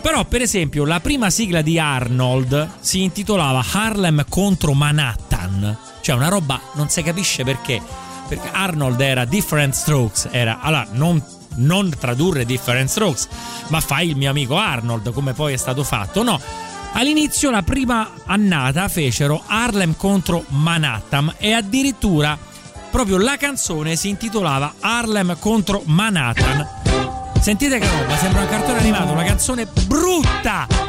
Però, 0.01 0.24
per 0.24 0.42
esempio, 0.42 0.85
la 0.85 1.01
prima 1.01 1.29
sigla 1.29 1.61
di 1.61 1.79
Arnold 1.79 2.77
si 2.81 3.03
intitolava 3.03 3.64
Harlem 3.72 4.24
contro 4.29 4.72
Manhattan. 4.72 5.77
Cioè, 6.01 6.14
una 6.14 6.29
roba 6.29 6.61
non 6.74 6.88
si 6.88 7.03
capisce 7.03 7.44
perché. 7.44 7.83
Perché 8.29 8.48
Arnold 8.53 9.01
era 9.01 9.24
Different 9.24 9.74
Strokes, 9.74 10.29
era 10.31 10.61
allora 10.61 10.87
non 10.92 11.22
non 11.59 11.90
tradurre 11.98 12.44
Different 12.44 12.88
Strokes, 12.88 13.29
ma 13.68 13.81
fai 13.81 14.09
il 14.09 14.16
mio 14.16 14.31
amico 14.31 14.57
Arnold, 14.57 15.12
come 15.12 15.33
poi 15.33 15.55
è 15.55 15.57
stato 15.57 15.85
fatto. 15.85 16.22
No, 16.22 16.40
all'inizio 16.92 17.51
la 17.51 17.62
prima 17.62 18.11
annata 18.27 18.88
fecero 18.88 19.42
Harlem 19.46 19.96
contro 19.96 20.44
Manhattan 20.48 21.35
e 21.38 21.53
addirittura 21.53 22.38
proprio 22.90 23.18
la 23.18 23.37
canzone 23.37 23.96
si 23.96 24.09
intitolava 24.09 24.74
Harlem 24.81 25.37
contro 25.38 25.83
Manhattan. 25.85 26.66
Sentite 27.40 27.79
che 27.79 27.88
roba, 27.88 28.16
sembra 28.16 28.42
un 28.42 28.48
cartone 28.48 28.79
animato, 28.79 29.12
una 29.12 29.24
canzone 29.24 29.66
brutta! 29.87 30.88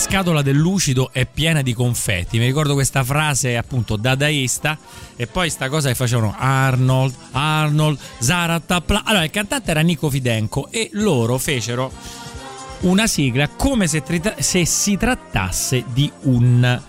Scatola 0.00 0.40
del 0.40 0.56
lucido 0.56 1.10
è 1.12 1.26
piena 1.26 1.60
di 1.60 1.74
confetti. 1.74 2.38
Mi 2.38 2.46
ricordo 2.46 2.72
questa 2.72 3.04
frase 3.04 3.58
appunto 3.58 3.96
dadaista 3.96 4.78
e 5.14 5.26
poi 5.26 5.50
sta 5.50 5.68
cosa 5.68 5.88
che 5.88 5.94
facevano 5.94 6.34
Arnold, 6.38 7.14
Arnold, 7.32 7.98
Zaratapla. 8.18 9.02
Allora 9.04 9.24
il 9.24 9.30
cantante 9.30 9.70
era 9.70 9.82
Nico 9.82 10.08
Fidenco 10.08 10.68
e 10.70 10.88
loro 10.94 11.36
fecero 11.36 11.92
una 12.80 13.06
sigla 13.06 13.48
come 13.48 13.86
se, 13.86 14.02
trita- 14.02 14.36
se 14.38 14.64
si 14.64 14.96
trattasse 14.96 15.84
di 15.92 16.10
un 16.22 16.80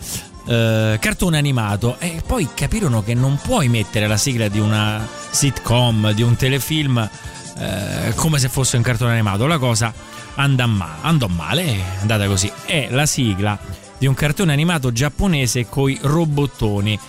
eh, 0.48 0.98
cartone 0.98 1.38
animato 1.38 1.98
e 2.00 2.24
poi 2.26 2.48
capirono 2.54 3.04
che 3.04 3.14
non 3.14 3.38
puoi 3.44 3.68
mettere 3.68 4.08
la 4.08 4.18
sigla 4.18 4.48
di 4.48 4.60
una 4.60 5.06
sitcom, 5.30 6.14
di 6.14 6.22
un 6.22 6.38
telefilm 6.38 7.10
eh, 7.58 8.14
come 8.16 8.40
se 8.40 8.48
fosse 8.48 8.78
un 8.78 8.84
cartone 8.84 9.12
animato. 9.12 9.46
La 9.48 9.58
cosa 9.58 9.94
andò, 10.36 10.68
ma- 10.68 10.98
andò 11.02 11.28
male, 11.28 11.64
è 11.64 11.84
andata 12.02 12.28
così. 12.28 12.52
È 12.66 12.88
la 12.92 13.06
sigla 13.06 13.58
di 13.98 14.08
un 14.08 14.14
cartone 14.14 14.52
animato 14.52 14.92
giapponese 14.92 15.68
coi 15.68 15.98
robottoni. 16.02 17.00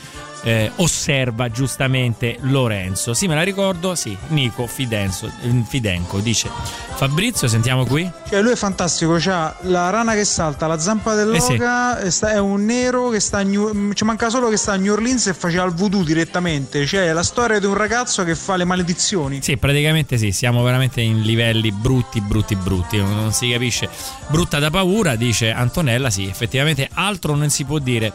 Eh, 0.45 0.73
osserva 0.77 1.51
giustamente 1.51 2.37
Lorenzo. 2.41 3.15
Sì, 3.15 3.29
me 3.29 3.35
la 3.37 3.43
ricordo. 3.43 3.95
Sì, 3.95 4.17
Nico 4.29 4.67
Fidenzo, 4.67 5.31
Fidenco 5.69 6.19
dice 6.19 6.51
Fabrizio, 6.95 7.47
sentiamo 7.47 7.85
qui. 7.85 8.11
Cioè, 8.29 8.43
lui 8.43 8.53
è 8.53 8.57
fantastico. 8.57 9.17
C'ha 9.19 9.55
la 9.63 9.91
rana 9.91 10.15
che 10.15 10.25
salta, 10.25 10.67
la 10.67 10.79
zampa 10.79 11.15
dell'oca. 11.15 12.01
Eh 12.01 12.11
sta- 12.11 12.33
È 12.33 12.39
un 12.39 12.65
nero 12.65 13.09
che 13.11 13.21
sta 13.21 13.39
a 13.39 13.43
New... 13.43 13.93
Ci 13.93 14.05
manca 14.05 14.31
solo 14.31 14.49
che 14.49 14.57
sta 14.57 14.73
a 14.73 14.77
New 14.77 14.93
Orleans 14.93 15.29
e 15.29 15.35
faceva 15.35 15.65
il 15.65 15.73
voodoo 15.73 16.03
direttamente. 16.03 16.87
Cioè, 16.87 17.13
la 17.13 17.23
storia 17.23 17.61
di 17.61 17.67
un 17.67 17.75
ragazzo 17.75 18.25
che 18.25 18.35
fa 18.35 18.57
le 18.57 18.65
maledizioni. 18.65 19.41
Sì, 19.43 19.57
praticamente 19.57 20.19
sì, 20.19 20.33
siamo 20.33 20.63
veramente 20.63 21.01
in 21.01 21.23
livelli 21.23 21.71
brutti, 21.71 22.21
brutti, 22.21 22.57
brutti. 22.57 22.97
Non, 22.97 23.15
non 23.15 23.33
si 23.33 23.51
capisce. 23.51 23.89
Brutta 24.29 24.59
da 24.59 24.71
paura, 24.71 25.15
dice 25.15 25.53
Antonella. 25.53 26.11
Sì, 26.11 26.27
effettivamente 26.27 26.89
altro 26.93 27.35
non 27.37 27.49
si 27.51 27.65
può 27.65 27.79
dire 27.79 28.13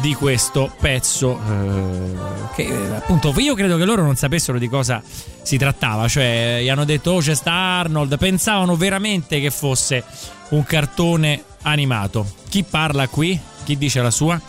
di 0.00 0.14
questo 0.14 0.72
pezzo 0.80 1.38
eh, 1.38 2.54
che 2.54 2.62
eh, 2.62 2.94
appunto 2.94 3.34
io 3.36 3.54
credo 3.54 3.76
che 3.76 3.84
loro 3.84 4.02
non 4.02 4.16
sapessero 4.16 4.58
di 4.58 4.68
cosa 4.68 5.02
si 5.42 5.58
trattava 5.58 6.08
cioè 6.08 6.60
gli 6.62 6.68
hanno 6.68 6.84
detto 6.84 7.12
oh 7.12 7.20
c'è 7.20 7.34
sta 7.34 7.52
Arnold 7.52 8.16
pensavano 8.18 8.76
veramente 8.76 9.40
che 9.40 9.50
fosse 9.50 10.02
un 10.50 10.64
cartone 10.64 11.42
animato 11.62 12.26
chi 12.48 12.62
parla 12.62 13.08
qui? 13.08 13.38
chi 13.64 13.76
dice 13.76 14.00
la 14.00 14.10
sua? 14.10 14.40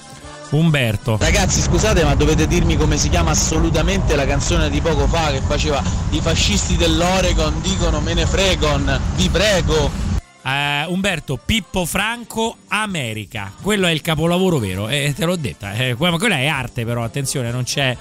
Umberto 0.52 1.18
Ragazzi 1.18 1.62
scusate 1.62 2.04
ma 2.04 2.14
dovete 2.16 2.46
dirmi 2.46 2.76
come 2.76 2.98
si 2.98 3.08
chiama 3.10 3.32
assolutamente 3.32 4.16
la 4.16 4.26
canzone 4.26 4.70
di 4.70 4.82
poco 4.82 5.08
fa 5.08 5.32
che 5.32 5.40
faceva 5.40 5.82
i 6.10 6.20
fascisti 6.20 6.76
dell'Oregon 6.76 7.62
dicono 7.62 8.02
me 8.02 8.14
ne 8.14 8.26
fregon, 8.26 9.00
vi 9.16 9.30
prego. 9.30 10.11
Eh, 10.44 10.86
Umberto 10.88 11.38
Pippo 11.44 11.86
Franco 11.86 12.58
America 12.70 13.54
quello 13.62 13.86
è 13.86 13.92
il 13.92 14.02
capolavoro 14.02 14.58
vero 14.58 14.88
e 14.88 15.14
te 15.16 15.26
l'ho 15.26 15.36
detta 15.36 15.74
eh, 15.74 15.94
quella 15.94 16.38
è 16.38 16.48
arte 16.48 16.84
però 16.84 17.04
attenzione 17.04 17.52
non 17.52 17.64
c'è 17.64 17.96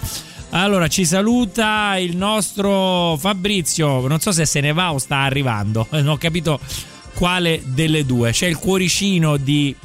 allora 0.51 0.89
ci 0.89 1.05
saluta 1.05 1.99
il 1.99 2.17
nostro 2.17 3.17
Fabrizio 3.19 4.07
non 4.09 4.21
so 4.21 4.33
se 4.33 4.47
se 4.47 4.61
ne 4.61 4.73
va 4.73 4.93
o 4.93 4.99
sta 4.99 5.19
arrivando 5.19 5.87
non 5.91 6.09
ho 6.09 6.17
capito 6.17 6.59
quale 7.13 7.61
delle 7.63 8.07
due 8.07 8.33
c'è 8.33 8.47
il 8.47 8.57
cuoricino 8.57 9.37
di 9.37 9.77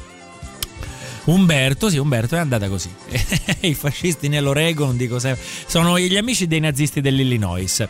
Umberto, 1.25 1.89
sì, 1.89 1.97
Umberto 1.97 2.35
è 2.35 2.39
andata 2.39 2.69
così. 2.69 2.89
I 3.61 3.73
fascisti 3.73 4.27
nell'Oregon 4.27 4.95
di 4.95 5.07
cos'è? 5.07 5.35
Sono 5.65 5.97
gli 5.97 6.17
amici 6.17 6.45
dei 6.47 6.59
nazisti 6.59 7.01
dell'Illinois. 7.01 7.87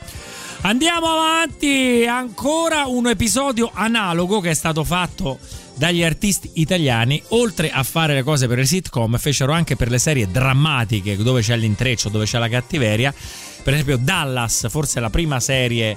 Andiamo 0.65 1.06
avanti, 1.06 2.08
ancora 2.10 2.88
un 2.88 3.06
episodio 3.06 3.69
analogo 3.71 4.39
che 4.39 4.49
è 4.49 4.54
stato 4.56 4.84
fatto 4.84 5.38
dagli 5.75 6.01
artisti 6.01 6.49
italiani, 6.54 7.21
oltre 7.30 7.69
a 7.69 7.84
fare 7.84 8.15
le 8.15 8.23
cose 8.23 8.47
per 8.47 8.58
le 8.58 8.65
sitcom, 8.65 9.15
fecero 9.19 9.51
anche 9.51 9.75
per 9.75 9.91
le 9.91 9.99
serie 9.99 10.28
drammatiche 10.28 11.17
dove 11.17 11.41
c'è 11.41 11.56
l'intreccio, 11.56 12.10
dove 12.10 12.25
c'è 12.25 12.39
la 12.39 12.49
cattiveria. 12.49 13.13
Per 13.62 13.73
esempio 13.73 13.97
Dallas, 13.97 14.67
forse 14.67 14.99
la 14.99 15.12
prima 15.12 15.39
serie 15.39 15.95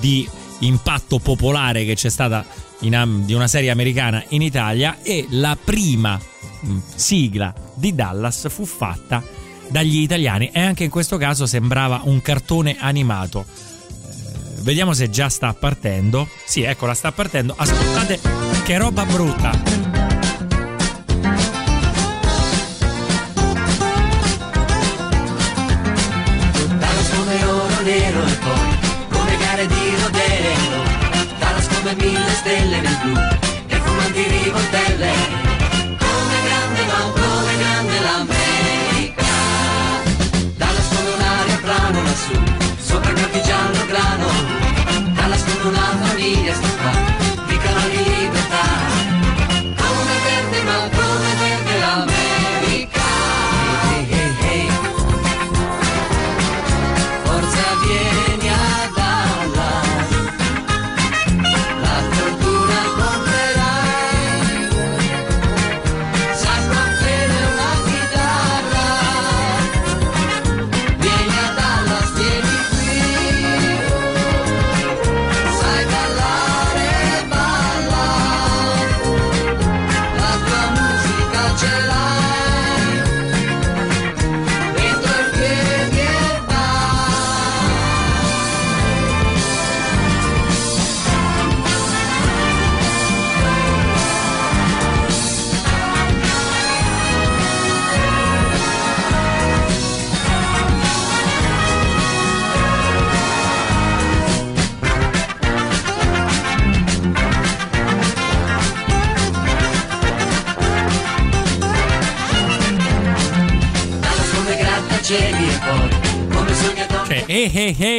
di 0.00 0.28
impatto 0.58 1.18
popolare 1.18 1.86
che 1.86 1.94
c'è 1.94 2.10
stata 2.10 2.44
in, 2.80 3.22
di 3.24 3.32
una 3.32 3.48
serie 3.48 3.70
americana 3.70 4.22
in 4.28 4.42
Italia 4.42 4.98
e 5.02 5.28
la 5.30 5.56
prima 5.56 6.20
mh, 6.60 6.76
sigla 6.94 7.54
di 7.72 7.94
Dallas 7.94 8.50
fu 8.50 8.66
fatta 8.66 9.22
dagli 9.68 10.00
italiani 10.00 10.50
e 10.52 10.60
anche 10.60 10.84
in 10.84 10.90
questo 10.90 11.16
caso 11.16 11.46
sembrava 11.46 12.02
un 12.04 12.20
cartone 12.20 12.76
animato. 12.78 13.72
Vediamo 14.64 14.94
se 14.94 15.10
già 15.10 15.28
sta 15.28 15.52
partendo. 15.52 16.26
Sì, 16.46 16.62
eccola, 16.62 16.94
sta 16.94 17.12
partendo. 17.12 17.54
Ascoltate 17.56 18.18
che 18.64 18.78
roba 18.78 19.04
brutta. 19.04 19.92
Nero 27.84 28.24
e 28.24 28.34
poi 28.36 29.08
come 29.10 29.36
gare 29.36 29.66
di 29.66 29.74
rodeo 30.00 30.82
Dallas 31.38 31.68
come 31.68 31.94
mille 31.96 32.30
stelle 32.30 32.80
nel 32.80 32.98
blu 33.02 33.18
e 33.66 33.74
fumanti 33.74 34.22
rivoltelle 34.22 35.43
una 45.66 45.80
famiglia 45.80 46.52
sta 46.52 47.03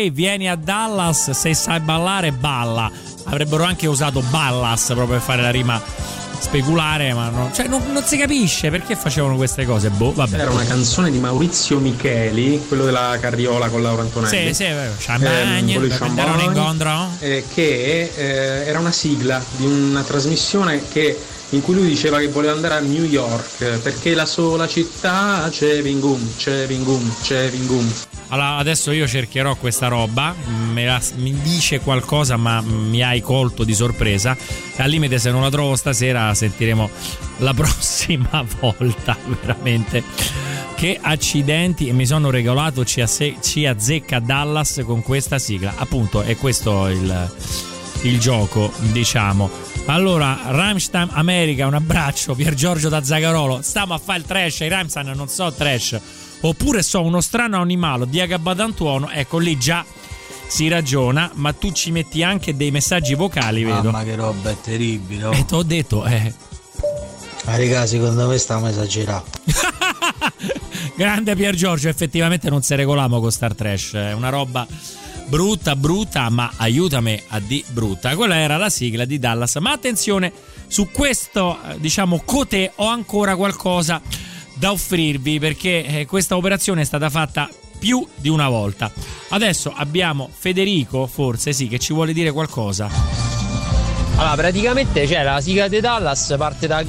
ehi, 0.05 0.09
vieni 0.11 0.49
a 0.49 0.55
Dallas, 0.55 1.31
se 1.31 1.53
sai 1.53 1.79
ballare, 1.79 2.31
balla. 2.31 2.89
Avrebbero 3.25 3.63
anche 3.63 3.87
usato 3.87 4.21
Ballas 4.21 4.85
proprio 4.87 5.07
per 5.07 5.21
fare 5.21 5.41
la 5.41 5.49
rima 5.49 5.81
speculare, 6.37 7.11
ma 7.13 7.29
no, 7.29 7.49
cioè, 7.53 7.67
non, 7.67 7.81
non 7.91 8.03
si 8.03 8.17
capisce 8.17 8.69
perché 8.69 8.95
facevano 8.95 9.35
queste 9.35 9.65
cose. 9.65 9.89
Boh, 9.89 10.13
vabbè. 10.13 10.37
Era 10.39 10.51
una 10.51 10.63
canzone 10.65 11.09
di 11.09 11.17
Maurizio 11.17 11.79
Micheli, 11.79 12.63
quello 12.67 12.85
della 12.85 13.17
carriola 13.19 13.67
con 13.69 13.81
Laura 13.81 14.03
Antonelli. 14.03 14.53
Sì, 14.53 14.63
sì, 14.65 14.69
champagne, 14.99 15.71
Ehm, 15.71 15.73
Volley 15.73 15.89
per 15.89 15.97
prendere 15.97 16.29
un 16.29 16.37
Champagne, 16.37 16.59
incontro. 16.59 17.09
eh, 17.19 17.45
che 17.51 18.11
eh, 18.15 18.67
era 18.67 18.77
una 18.79 18.91
sigla 18.91 19.43
di 19.57 19.65
una 19.65 20.03
trasmissione 20.03 20.81
che- 20.91 21.17
in 21.49 21.61
cui 21.61 21.73
lui 21.75 21.87
diceva 21.87 22.19
che 22.19 22.27
voleva 22.27 22.53
andare 22.53 22.73
a 22.75 22.79
New 22.79 23.03
York 23.03 23.61
eh, 23.61 23.65
perché 23.77 24.13
la 24.13 24.25
sola 24.25 24.67
città 24.67 25.47
c'è 25.49 25.81
Vingum, 25.81 26.35
c'è 26.37 26.65
Vingum, 26.67 27.11
c'è 27.21 27.49
Vingum. 27.49 27.91
Allora, 28.29 28.55
adesso 28.57 28.91
io 28.91 29.07
cercherò 29.07 29.55
questa 29.55 29.87
roba, 29.87 30.33
la- 30.73 31.01
mi 31.17 31.33
dice 31.41 31.79
qualcosa, 31.79 32.37
ma 32.37 32.59
mi 32.61 33.01
hai 33.03 33.21
colto 33.21 33.63
di 33.63 33.73
sorpresa. 33.73 34.35
Al 34.77 34.89
limite, 34.89 35.19
se 35.19 35.31
non 35.31 35.41
la 35.41 35.49
trovo 35.49 35.75
stasera, 35.75 36.33
sentiremo 36.33 36.89
la 37.37 37.53
prossima 37.55 38.43
volta, 38.59 39.15
veramente. 39.41 40.03
Che 40.75 40.99
accidenti, 41.01 41.87
e 41.87 41.93
mi 41.93 42.05
sono 42.05 42.29
regolato, 42.29 42.83
ci, 42.83 42.99
asse- 43.01 43.35
ci 43.41 43.65
azzecca 43.65 44.19
Dallas 44.19 44.81
con 44.85 45.01
questa 45.03 45.39
sigla. 45.39 45.73
Appunto, 45.77 46.21
è 46.21 46.35
questo 46.35 46.87
il, 46.87 47.31
il 48.01 48.19
gioco, 48.19 48.73
diciamo. 48.91 49.49
Allora, 49.85 50.39
Rammstein 50.47 51.09
America, 51.11 51.67
un 51.67 51.75
abbraccio, 51.75 52.33
Pier 52.33 52.55
Giorgio 52.55 52.89
da 52.89 53.03
Zagarolo. 53.03 53.59
Stiamo 53.61 53.93
a 53.93 53.99
fare 53.99 54.17
il 54.19 54.25
trash, 54.25 54.59
i 54.61 54.67
Rammstein 54.67 55.11
non 55.15 55.29
so 55.29 55.53
trash. 55.53 55.99
Oppure 56.41 56.83
so 56.83 57.01
uno 57.01 57.21
strano 57.21 57.61
animale, 57.61 58.07
Diaga 58.07 58.37
Badantuono, 58.37 59.09
ecco 59.09 59.37
lì 59.37 59.57
già 59.57 59.83
si 60.47 60.67
ragiona, 60.67 61.31
ma 61.33 61.53
tu 61.53 61.71
ci 61.71 61.91
metti 61.91 62.23
anche 62.23 62.55
dei 62.55 62.71
messaggi 62.71 63.15
vocali, 63.15 63.63
vedo. 63.63 63.91
Mamma 63.91 64.03
che 64.03 64.15
roba 64.15 64.51
è 64.51 64.55
terribile. 64.61 65.23
Oh. 65.25 65.33
E 65.33 65.45
ti 65.45 65.53
ho 65.53 65.63
detto, 65.63 66.05
eh. 66.05 66.33
Ma 67.45 67.57
raga, 67.57 67.85
secondo 67.85 68.27
me 68.27 68.37
stiamo 68.37 68.67
esagerando. 68.67 69.25
Grande 70.95 71.35
Pier 71.35 71.55
Giorgio, 71.55 71.89
effettivamente 71.89 72.49
non 72.49 72.61
si 72.61 72.73
regolamo 72.75 73.19
con 73.19 73.31
Star 73.31 73.53
Trash, 73.53 73.93
è 73.93 74.13
una 74.13 74.29
roba 74.29 74.65
brutta, 75.27 75.75
brutta, 75.75 76.29
ma 76.29 76.51
aiutami 76.55 77.21
a 77.29 77.39
di 77.39 77.63
brutta. 77.69 78.15
Quella 78.15 78.37
era 78.37 78.57
la 78.57 78.69
sigla 78.69 79.05
di 79.05 79.19
Dallas. 79.19 79.55
Ma 79.55 79.71
attenzione, 79.71 80.31
su 80.67 80.89
questo, 80.91 81.57
eh, 81.61 81.79
diciamo, 81.79 82.21
cote 82.23 82.71
ho 82.75 82.87
ancora 82.87 83.35
qualcosa 83.35 84.01
da 84.55 84.71
offrirvi 84.71 85.39
perché 85.39 85.85
eh, 85.85 86.05
questa 86.05 86.35
operazione 86.35 86.81
è 86.81 86.85
stata 86.85 87.09
fatta 87.09 87.49
più 87.77 88.05
di 88.15 88.29
una 88.29 88.49
volta. 88.49 88.91
Adesso 89.29 89.71
abbiamo 89.75 90.29
Federico, 90.31 91.07
forse 91.07 91.53
sì, 91.53 91.67
che 91.67 91.77
ci 91.77 91.93
vuole 91.93 92.13
dire 92.13 92.31
qualcosa. 92.31 92.89
Allora, 94.17 94.35
praticamente 94.35 95.05
c'è 95.05 95.23
la 95.23 95.41
sigla 95.41 95.67
di 95.67 95.79
Dallas, 95.79 96.33
parte 96.37 96.67
da 96.67 96.83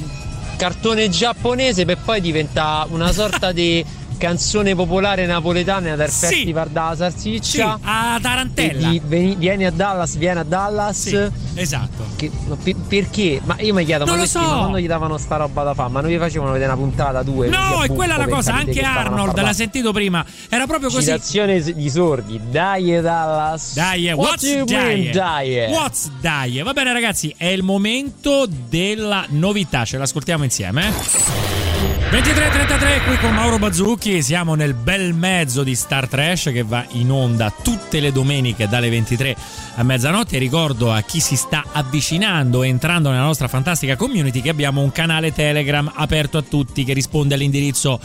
cartone 0.57 1.09
giapponese 1.09 1.85
per 1.85 1.99
poi 2.03 2.19
diventa 2.19 2.87
una 2.89 3.11
sorta 3.11 3.51
di 3.51 3.85
canzone 4.17 4.75
popolare 4.75 5.25
napoletana 5.25 5.95
del 5.95 6.09
Sì. 6.09 6.25
festival 6.25 6.67
della 6.69 6.93
salsiccia. 6.95 7.41
Sì, 7.79 7.81
a 7.83 8.19
Tarantella. 8.21 8.87
E 8.87 8.91
di- 8.91 9.01
veni- 9.05 9.35
vieni 9.35 9.65
a 9.65 9.71
Dallas, 9.71 10.15
vieni 10.17 10.39
a 10.39 10.43
Dallas. 10.43 10.99
Sì, 10.99 11.29
esatto. 11.55 12.05
Che- 12.15 12.31
ma 12.47 12.55
per- 12.61 12.75
perché? 12.87 13.39
Ma 13.43 13.55
io 13.59 13.73
mi 13.73 13.85
chiedo, 13.85 14.05
Non 14.05 14.15
ma 14.15 14.21
lo 14.23 14.27
questi 14.29 14.39
so. 14.39 14.49
ma 14.49 14.57
quando 14.59 14.79
gli 14.79 14.87
davano 14.87 15.17
sta 15.17 15.37
roba 15.37 15.63
da 15.63 15.73
fare? 15.73 15.89
Ma 15.91 16.01
non 16.01 16.09
vi 16.09 16.17
facevano 16.17 16.51
vedere 16.51 16.71
una 16.71 16.81
puntata, 16.81 17.21
due? 17.23 17.47
No, 17.47 17.57
è 17.57 17.87
buffo 17.87 17.93
quella 17.93 18.17
la 18.17 18.23
per 18.25 18.33
cosa, 18.33 18.53
anche 18.55 18.81
Arnold, 18.81 19.39
l'ha 19.39 19.53
sentito 19.53 19.91
prima. 19.93 20.25
Era 20.49 20.65
proprio 20.65 20.89
così. 20.89 21.05
Citazione 21.05 21.61
di 21.61 21.89
sordi. 21.89 22.39
Dai 22.49 22.99
Dallas. 23.01 23.73
Dai, 23.75 24.11
What 24.13 24.17
what's 24.29 24.41
do 24.43 24.47
you 24.49 24.65
mean, 24.67 25.11
dai? 25.11 25.11
dai? 25.11 25.71
What's 25.71 26.09
dai? 26.21 26.61
Va 26.61 26.73
bene 26.73 26.91
ragazzi, 26.93 27.33
è 27.37 27.45
il 27.47 27.63
momento 27.63 28.45
della 28.47 29.25
novità, 29.29 29.85
ce 29.85 29.97
l'ascoltiamo 29.97 30.43
insieme. 30.43 31.66
Eh? 32.09 32.21
23.33 32.21 33.05
qui 33.05 33.17
con 33.17 33.33
Mauro 33.33 33.57
Bazzucchi, 33.57 34.21
siamo 34.21 34.55
nel 34.55 34.73
bel 34.73 35.13
mezzo 35.13 35.63
di 35.63 35.75
Star 35.75 36.07
Trash 36.07 36.51
che 36.53 36.63
va 36.63 36.85
in 36.91 37.11
onda 37.11 37.53
tutte 37.61 37.99
le 37.99 38.13
domeniche 38.13 38.67
dalle 38.69 38.89
23 38.89 39.35
a 39.75 39.83
mezzanotte. 39.83 40.37
Ricordo 40.37 40.91
a 40.91 41.01
chi 41.01 41.19
si 41.19 41.35
sta 41.35 41.65
avvicinando 41.71 42.63
entrando 42.63 43.09
nella 43.09 43.23
nostra 43.23 43.47
fantastica 43.49 43.97
community 43.97 44.41
che 44.41 44.49
abbiamo 44.49 44.81
un 44.81 44.91
canale 44.91 45.33
Telegram 45.33 45.91
aperto 45.95 46.37
a 46.37 46.41
tutti 46.41 46.85
che 46.85 46.93
risponde 46.93 47.35
all'indirizzo 47.35 47.99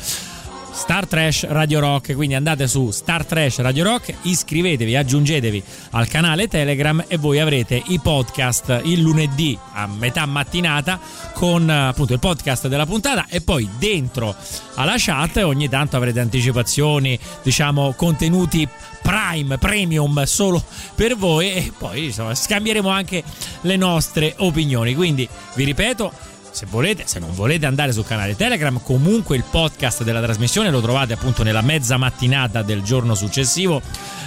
Star 0.72 1.06
Trash 1.06 1.46
Radio 1.48 1.80
Rock, 1.80 2.14
quindi 2.14 2.34
andate 2.34 2.66
su 2.66 2.90
Star 2.90 3.24
Trash 3.24 3.58
Radio 3.58 3.84
Rock, 3.84 4.14
iscrivetevi, 4.22 4.96
aggiungetevi 4.96 5.62
al 5.90 6.08
canale 6.08 6.48
Telegram 6.48 7.04
e 7.06 7.18
voi 7.18 7.38
avrete 7.38 7.80
i 7.86 8.00
podcast 8.00 8.80
il 8.84 9.00
lunedì 9.00 9.56
a 9.74 9.86
metà 9.86 10.24
mattinata 10.26 10.98
con 11.34 11.68
eh, 11.68 11.88
appunto 11.88 12.14
il 12.14 12.18
podcast 12.18 12.68
della 12.68 12.86
puntata 12.86 13.26
e 13.28 13.42
poi 13.42 13.68
dentro 13.78 14.34
alla 14.74 14.94
chat 14.96 15.36
ogni 15.36 15.68
tanto 15.68 15.96
avrete 15.96 16.20
anticipazioni, 16.20 17.18
diciamo 17.42 17.92
contenuti 17.92 18.66
prime, 19.02 19.58
premium 19.58 20.22
solo 20.24 20.64
per 20.94 21.16
voi 21.16 21.52
e 21.52 21.72
poi 21.76 22.06
insomma, 22.06 22.34
scambieremo 22.34 22.88
anche 22.88 23.22
le 23.62 23.76
nostre 23.76 24.34
opinioni. 24.38 24.94
Quindi 24.94 25.28
vi 25.54 25.64
ripeto 25.64 26.30
se 26.52 26.66
volete, 26.68 27.04
se 27.06 27.18
non 27.18 27.34
volete 27.34 27.66
andare 27.66 27.92
sul 27.92 28.06
canale 28.06 28.36
Telegram, 28.36 28.80
comunque 28.82 29.36
il 29.36 29.44
podcast 29.50 30.04
della 30.04 30.20
trasmissione 30.20 30.70
lo 30.70 30.80
trovate 30.80 31.14
appunto 31.14 31.42
nella 31.42 31.62
mezza 31.62 31.96
mattinata 31.96 32.62
del 32.62 32.82
giorno 32.82 33.14
successivo 33.14 33.80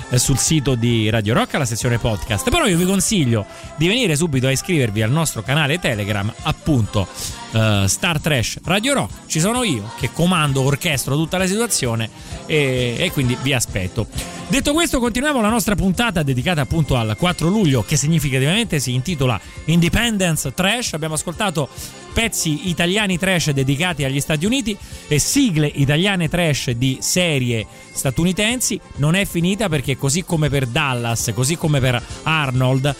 eh, 0.09 0.17
sul 0.17 0.37
sito 0.37 0.75
di 0.75 1.09
Radio 1.09 1.35
Rock 1.35 1.53
alla 1.53 1.65
sezione 1.65 1.99
podcast. 1.99 2.49
Però 2.49 2.65
io 2.65 2.77
vi 2.77 2.85
consiglio 2.85 3.45
di 3.75 3.87
venire 3.87 4.15
subito 4.15 4.47
a 4.47 4.51
iscrivervi 4.51 5.01
al 5.03 5.11
nostro 5.11 5.43
canale 5.43 5.79
Telegram, 5.79 6.31
appunto 6.43 7.07
eh, 7.51 7.85
Star 7.87 8.19
Trash 8.19 8.59
Radio 8.63 8.93
Rock. 8.93 9.13
Ci 9.27 9.39
sono 9.39 9.63
io 9.63 9.91
che 9.99 10.11
comando, 10.11 10.61
orchestro 10.61 11.15
tutta 11.15 11.37
la 11.37 11.45
situazione 11.45 12.09
e, 12.47 12.95
e 12.97 13.11
quindi 13.11 13.37
vi 13.41 13.53
aspetto. 13.53 14.07
Detto 14.47 14.73
questo, 14.73 14.99
continuiamo 14.99 15.41
la 15.41 15.49
nostra 15.49 15.73
puntata 15.73 16.21
dedicata 16.21 16.61
appunto 16.61 16.95
al 16.95 17.15
4 17.17 17.49
luglio, 17.49 17.83
che 17.83 17.97
significativamente 17.97 18.79
si 18.79 18.93
intitola 18.93 19.39
Independence 19.65 20.53
Trash. 20.53 20.93
Abbiamo 20.93 21.15
ascoltato 21.15 21.67
pezzi 22.13 22.69
italiani 22.69 23.17
trash 23.17 23.49
dedicati 23.49 24.03
agli 24.03 24.21
Stati 24.21 24.45
Uniti 24.45 24.77
e 25.07 25.17
sigle 25.17 25.65
italiane 25.65 26.29
trash 26.29 26.69
di 26.71 26.99
serie 27.01 27.65
statunitensi. 27.91 28.79
Non 28.97 29.15
è 29.15 29.25
finita 29.25 29.67
perché 29.67 29.97
così 29.97 30.23
come 30.23 30.47
per 30.47 30.67
Dallas, 30.67 31.31
così 31.33 31.57
come 31.57 31.79
per 31.79 32.01
Arnold, 32.23 32.95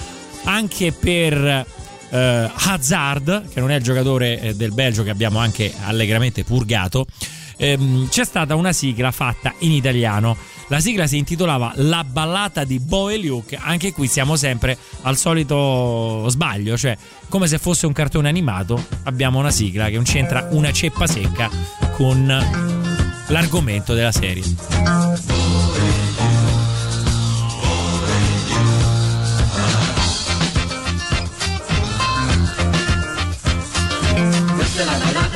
anche 0.45 0.91
per 0.91 1.65
eh, 2.10 2.51
Hazard, 2.53 3.49
che 3.49 3.60
non 3.60 3.69
è 3.69 3.75
il 3.75 3.84
giocatore 3.84 4.39
eh, 4.39 4.55
del 4.55 4.71
Belgio 4.71 5.03
che 5.03 5.12
abbiamo 5.12 5.38
anche 5.38 5.71
allegramente 5.84 6.43
purgato, 6.43 7.05
ehm, 7.58 8.10
c'è 8.10 8.26
stata 8.26 8.56
una 8.56 8.72
sigla 8.72 9.12
fatta 9.12 9.54
in 9.60 9.72
italiano. 9.72 10.36
La 10.68 10.80
sigla 10.80 11.06
si 11.06 11.18
intitolava 11.18 11.74
La 11.76 12.04
ballata 12.04 12.63
di 12.63 12.80
Bo 12.80 13.10
e 13.10 13.18
Luke. 13.18 13.58
Anche 13.62 13.94
qui 13.94 14.08
siamo 14.08 14.36
sempre 14.36 14.78
al 15.04 15.18
solito 15.18 16.28
sbaglio, 16.28 16.78
cioè 16.78 16.98
come 17.30 17.48
se 17.48 17.58
fosse 17.58 17.86
un 17.86 17.94
cartone 17.94 18.30
animato, 18.30 18.84
abbiamo 19.04 19.39
una 19.39 19.52
sigla 19.52 19.86
che 19.86 19.96
non 19.96 20.04
c'entra 20.04 20.48
una 20.52 20.72
ceppa 20.72 21.08
secca 21.08 21.50
con 21.91 22.26
l'argomento 23.28 23.94
della 23.94 24.12
serie. 24.12 25.35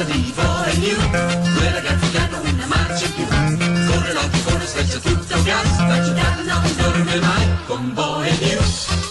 Di 0.04 0.34
Boy 0.36 0.78
New 0.78 1.10
Due 1.10 1.72
ragazzi 1.72 2.10
che 2.12 2.18
hanno 2.18 2.42
una 2.42 2.66
marcia 2.68 3.06
in 3.06 3.14
più. 3.14 3.26
Corre 3.28 4.14
l'autofono, 4.14 4.66
schiaccia 4.66 5.00
tutto 5.00 5.36
il 5.36 5.44
gas 5.44 5.80
La 5.80 6.04
città 6.04 6.36
non 6.44 6.76
dorme 6.78 7.20
mai 7.20 7.48
con 7.66 7.94
Boy 7.94 8.38
New 8.40 9.09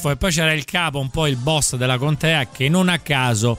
sceriffo 0.00 0.10
e 0.10 0.16
poi 0.16 0.32
c'era 0.32 0.52
il 0.52 0.64
capo, 0.64 0.98
un 0.98 1.10
po' 1.10 1.26
il 1.26 1.36
boss 1.36 1.76
della 1.76 1.98
contea 1.98 2.48
che 2.48 2.68
non 2.68 2.88
a 2.88 2.98
caso 2.98 3.58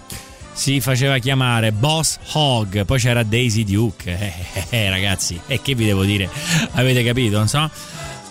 si 0.53 0.81
faceva 0.81 1.17
chiamare 1.19 1.71
Boss 1.71 2.17
Hog, 2.33 2.83
poi 2.83 2.99
c'era 2.99 3.23
Daisy 3.23 3.63
Duke. 3.63 4.17
Eh, 4.19 4.33
eh, 4.53 4.65
eh, 4.69 4.89
ragazzi, 4.89 5.39
e 5.47 5.61
che 5.61 5.75
vi 5.75 5.85
devo 5.85 6.03
dire? 6.03 6.29
Avete 6.73 7.03
capito, 7.03 7.37
non 7.37 7.47
so? 7.47 7.69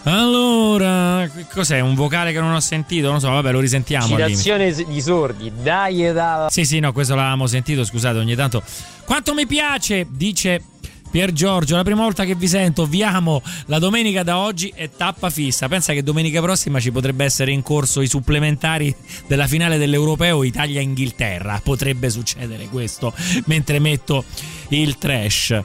Allora, 0.03 1.29
cos'è? 1.53 1.81
Un 1.81 1.95
vocale 1.95 2.33
che 2.33 2.41
non 2.41 2.53
ho 2.53 2.61
sentito? 2.61 3.11
Non 3.11 3.21
so, 3.21 3.31
vabbè, 3.31 3.53
lo 3.53 3.61
risentiamo. 3.61 4.17
Citazione 4.17 4.73
di 4.73 5.01
sordi, 5.01 5.53
dai 5.63 6.13
da. 6.13 6.49
Sì, 6.51 6.65
sì, 6.65 6.79
no, 6.81 6.93
questo 6.93 7.15
l'avevamo 7.15 7.47
sentito, 7.47 7.85
scusate, 7.85 8.19
ogni 8.19 8.35
tanto. 8.35 8.63
Quanto 9.05 9.35
mi 9.35 9.47
piace, 9.47 10.07
dice 10.11 10.63
Pier 11.11 11.33
Giorgio, 11.33 11.75
la 11.75 11.83
prima 11.83 12.03
volta 12.03 12.25
che 12.25 12.37
vi 12.37 12.47
sento, 12.47 12.87
vi 12.87 13.03
amo. 13.03 13.43
La 13.67 13.79
domenica 13.79 14.23
da 14.23 14.39
oggi 14.39 14.73
è 14.75 14.91
tappa 14.91 15.29
fissa. 15.29 15.69
Pensa 15.69 15.93
che 15.93 16.05
domenica 16.05 16.41
prossima 16.41 16.79
ci 16.79 16.93
potrebbe 16.93 17.25
essere 17.25 17.51
in 17.51 17.63
corso 17.63 18.01
i 18.01 18.07
supplementari 18.07 18.95
della 19.27 19.49
finale 19.49 19.77
dell'Europeo 19.77 20.45
Italia-Inghilterra. 20.45 21.61
Potrebbe 21.63 22.11
succedere 22.11 22.67
questo 22.67 23.13
mentre 23.47 23.81
metto 23.81 24.25
il 24.69 24.99
trash. 24.99 25.61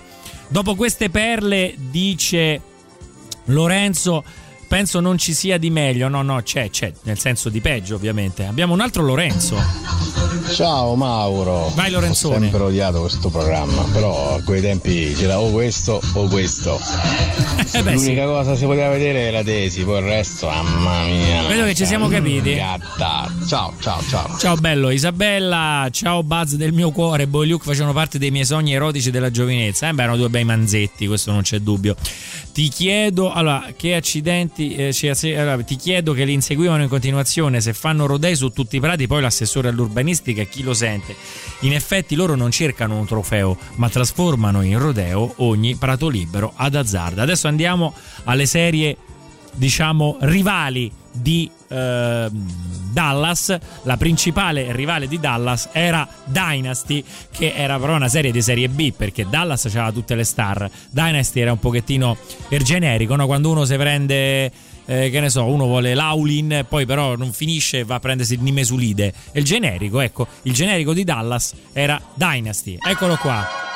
Dopo 0.47 0.75
queste 0.75 1.10
perle, 1.10 1.75
dice 1.77 2.62
Lorenzo. 3.45 4.23
Penso 4.67 4.99
non 4.99 5.17
ci 5.17 5.34
sia 5.34 5.58
di 5.58 5.69
meglio, 5.69 6.08
no, 6.08 6.21
no, 6.21 6.41
c'è, 6.41 6.69
c'è, 6.69 6.91
nel 7.04 7.19
senso 7.19 7.49
di 7.49 7.62
peggio, 7.62 7.95
ovviamente. 7.95 8.45
Abbiamo 8.45 8.73
un 8.73 8.82
altro 8.82 9.04
Lorenzo. 9.04 9.58
Ciao 10.54 10.95
Mauro. 10.95 11.71
Vai, 11.75 11.89
Lorenzone. 11.89 12.36
Ho 12.36 12.39
sempre 12.39 12.63
odiato 12.63 12.99
questo 13.01 13.30
programma, 13.30 13.84
però 13.91 14.36
a 14.36 14.41
quei 14.43 14.62
tempi 14.62 15.13
c'era 15.17 15.39
o 15.39 15.49
questo 15.51 16.01
o 16.13 16.28
questo. 16.28 16.80
Eh 17.73 17.82
beh, 17.82 17.93
L'unica 17.93 18.21
sì. 18.21 18.28
cosa 18.28 18.51
che 18.51 18.58
si 18.58 18.65
poteva 18.65 18.89
vedere 18.89 19.32
la 19.32 19.43
tesi, 19.43 19.84
poi 19.84 19.99
il 19.99 20.06
resto, 20.06 20.47
mamma 20.47 21.04
mia. 21.06 21.43
Vedo 21.47 21.63
che 21.65 21.73
ci 21.73 21.86
siamo 21.86 22.08
capiti. 22.08 22.56
Gatta. 22.56 23.32
Ciao, 23.47 23.73
ciao, 23.80 24.01
ciao. 24.08 24.38
Ciao 24.38 24.56
bello, 24.56 24.91
Isabella, 24.91 25.88
ciao 25.91 26.23
Buzz 26.23 26.54
del 26.54 26.73
mio 26.73 26.91
cuore, 26.91 27.28
Boy 27.28 27.47
Luke 27.47 27.65
facevano 27.65 27.93
parte 27.93 28.17
dei 28.17 28.32
miei 28.32 28.45
sogni 28.45 28.73
erotici 28.73 29.12
della 29.12 29.32
giovinezza. 29.32 29.89
Eh 29.89 29.93
beh, 29.93 30.04
erano 30.04 30.17
due 30.17 30.30
bei 30.30 30.43
manzetti, 30.43 31.08
questo 31.08 31.32
non 31.32 31.41
c'è 31.41 31.60
dubbio. 31.60 31.95
Ti 32.54 32.69
chiedo, 32.69 33.34
allora, 33.34 33.73
che 33.75 33.95
accidenti, 33.95 34.54
eh, 34.57 34.93
ci- 34.93 35.09
allora, 35.33 35.61
ti 35.63 35.75
chiedo 35.75 36.13
che 36.13 36.25
li 36.25 36.33
inseguivano 36.33 36.83
in 36.83 36.89
continuazione, 36.89 37.61
se 37.61 37.73
fanno 37.73 38.05
rodei 38.05 38.35
su 38.35 38.49
tutti 38.49 38.77
i 38.77 38.79
prati, 38.79 39.07
poi 39.07 39.21
l'assessore 39.21 39.69
all'urbanistica, 39.69 40.43
chi 40.43 40.63
lo 40.63 40.73
sente? 40.73 41.15
In 41.61 41.73
effetti 41.73 42.15
loro 42.15 42.35
non 42.35 42.51
cercano 42.51 42.97
un 42.97 43.05
trofeo, 43.05 43.57
ma 43.75 43.89
trasformano 43.89 44.61
in 44.61 44.77
rodeo 44.79 45.33
ogni 45.37 45.75
prato 45.75 46.07
libero 46.07 46.53
ad 46.55 46.75
azzardo. 46.75 47.21
Adesso 47.21 47.47
andiamo 47.47 47.93
alle 48.25 48.45
serie 48.45 48.97
diciamo 49.53 50.17
rivali 50.21 50.91
di 51.15 51.49
eh, 51.67 52.30
Dallas 52.32 53.58
la 53.84 53.97
principale 53.97 54.71
rivale 54.71 55.08
di 55.08 55.19
Dallas 55.19 55.69
era 55.71 56.08
Dynasty 56.23 57.04
che 57.32 57.54
era 57.56 57.80
però 57.80 57.95
una 57.95 58.08
serie 58.08 58.32
di 58.32 58.41
serie 58.41 58.69
B 58.69 58.91
perché 58.91 59.28
Dallas 59.28 59.65
aveva 59.65 59.91
tutte 59.91 60.15
le 60.15 60.23
star 60.23 60.69
Dynasty 60.89 61.39
era 61.39 61.51
un 61.51 61.60
pochettino 61.60 62.17
il 62.49 62.63
generico 62.63 63.15
no? 63.15 63.25
quando 63.25 63.49
uno 63.49 63.65
si 63.65 63.75
prende 63.75 64.51
eh, 64.86 65.10
che 65.10 65.19
ne 65.19 65.30
so, 65.30 65.45
uno 65.45 65.65
vuole 65.65 65.93
l'Aulin, 65.93 66.65
poi 66.69 66.86
però 66.86 67.15
non 67.15 67.34
finisce 67.34 67.80
e 67.80 67.84
va 67.84 67.95
a 67.95 67.99
prendersi 67.99 68.36
il 68.36 68.41
Nimesulide. 68.41 69.13
E 69.32 69.39
il 69.39 69.43
generico, 69.45 69.99
ecco, 69.99 70.28
il 70.43 70.54
generico 70.54 70.93
di 70.93 71.04
Dallas 71.04 71.56
era 71.73 71.99
Dynasty. 72.13 72.78
Eccolo 72.80 73.15
qua. 73.15 73.74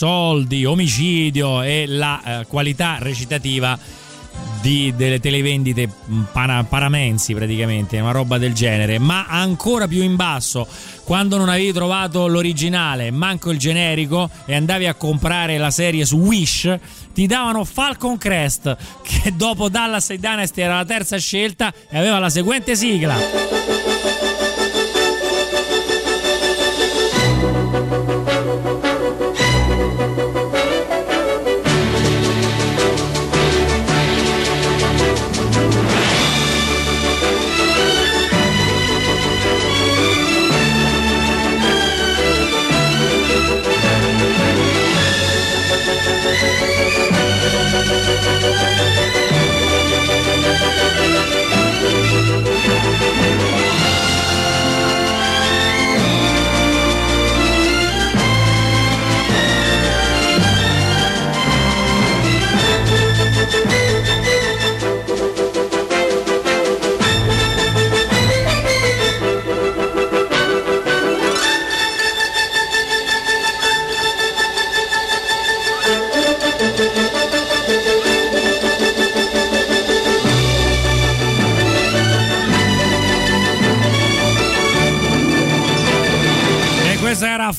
Soldi, 0.00 0.64
omicidio 0.64 1.60
e 1.60 1.84
la 1.86 2.40
eh, 2.40 2.46
qualità 2.46 2.96
recitativa 3.00 3.78
di- 4.62 4.94
delle 4.96 5.20
televendite 5.20 5.86
mh, 5.86 6.20
pana- 6.32 6.64
paramensi 6.64 7.34
praticamente, 7.34 8.00
una 8.00 8.10
roba 8.10 8.38
del 8.38 8.54
genere, 8.54 8.98
ma 8.98 9.26
ancora 9.26 9.86
più 9.86 10.02
in 10.02 10.16
basso, 10.16 10.66
quando 11.04 11.36
non 11.36 11.50
avevi 11.50 11.74
trovato 11.74 12.26
l'originale, 12.28 13.10
manco 13.10 13.50
il 13.50 13.58
generico 13.58 14.30
e 14.46 14.54
andavi 14.54 14.86
a 14.86 14.94
comprare 14.94 15.58
la 15.58 15.70
serie 15.70 16.06
su 16.06 16.16
Wish, 16.16 16.78
ti 17.12 17.26
davano 17.26 17.66
Falcon 17.66 18.16
Crest, 18.16 18.74
che 19.02 19.36
dopo 19.36 19.68
Dallas 19.68 20.08
e 20.08 20.16
Dynasty 20.16 20.62
era 20.62 20.76
la 20.76 20.86
terza 20.86 21.18
scelta 21.18 21.74
e 21.90 21.98
aveva 21.98 22.18
la 22.18 22.30
seguente 22.30 22.74
sigla. 22.74 23.69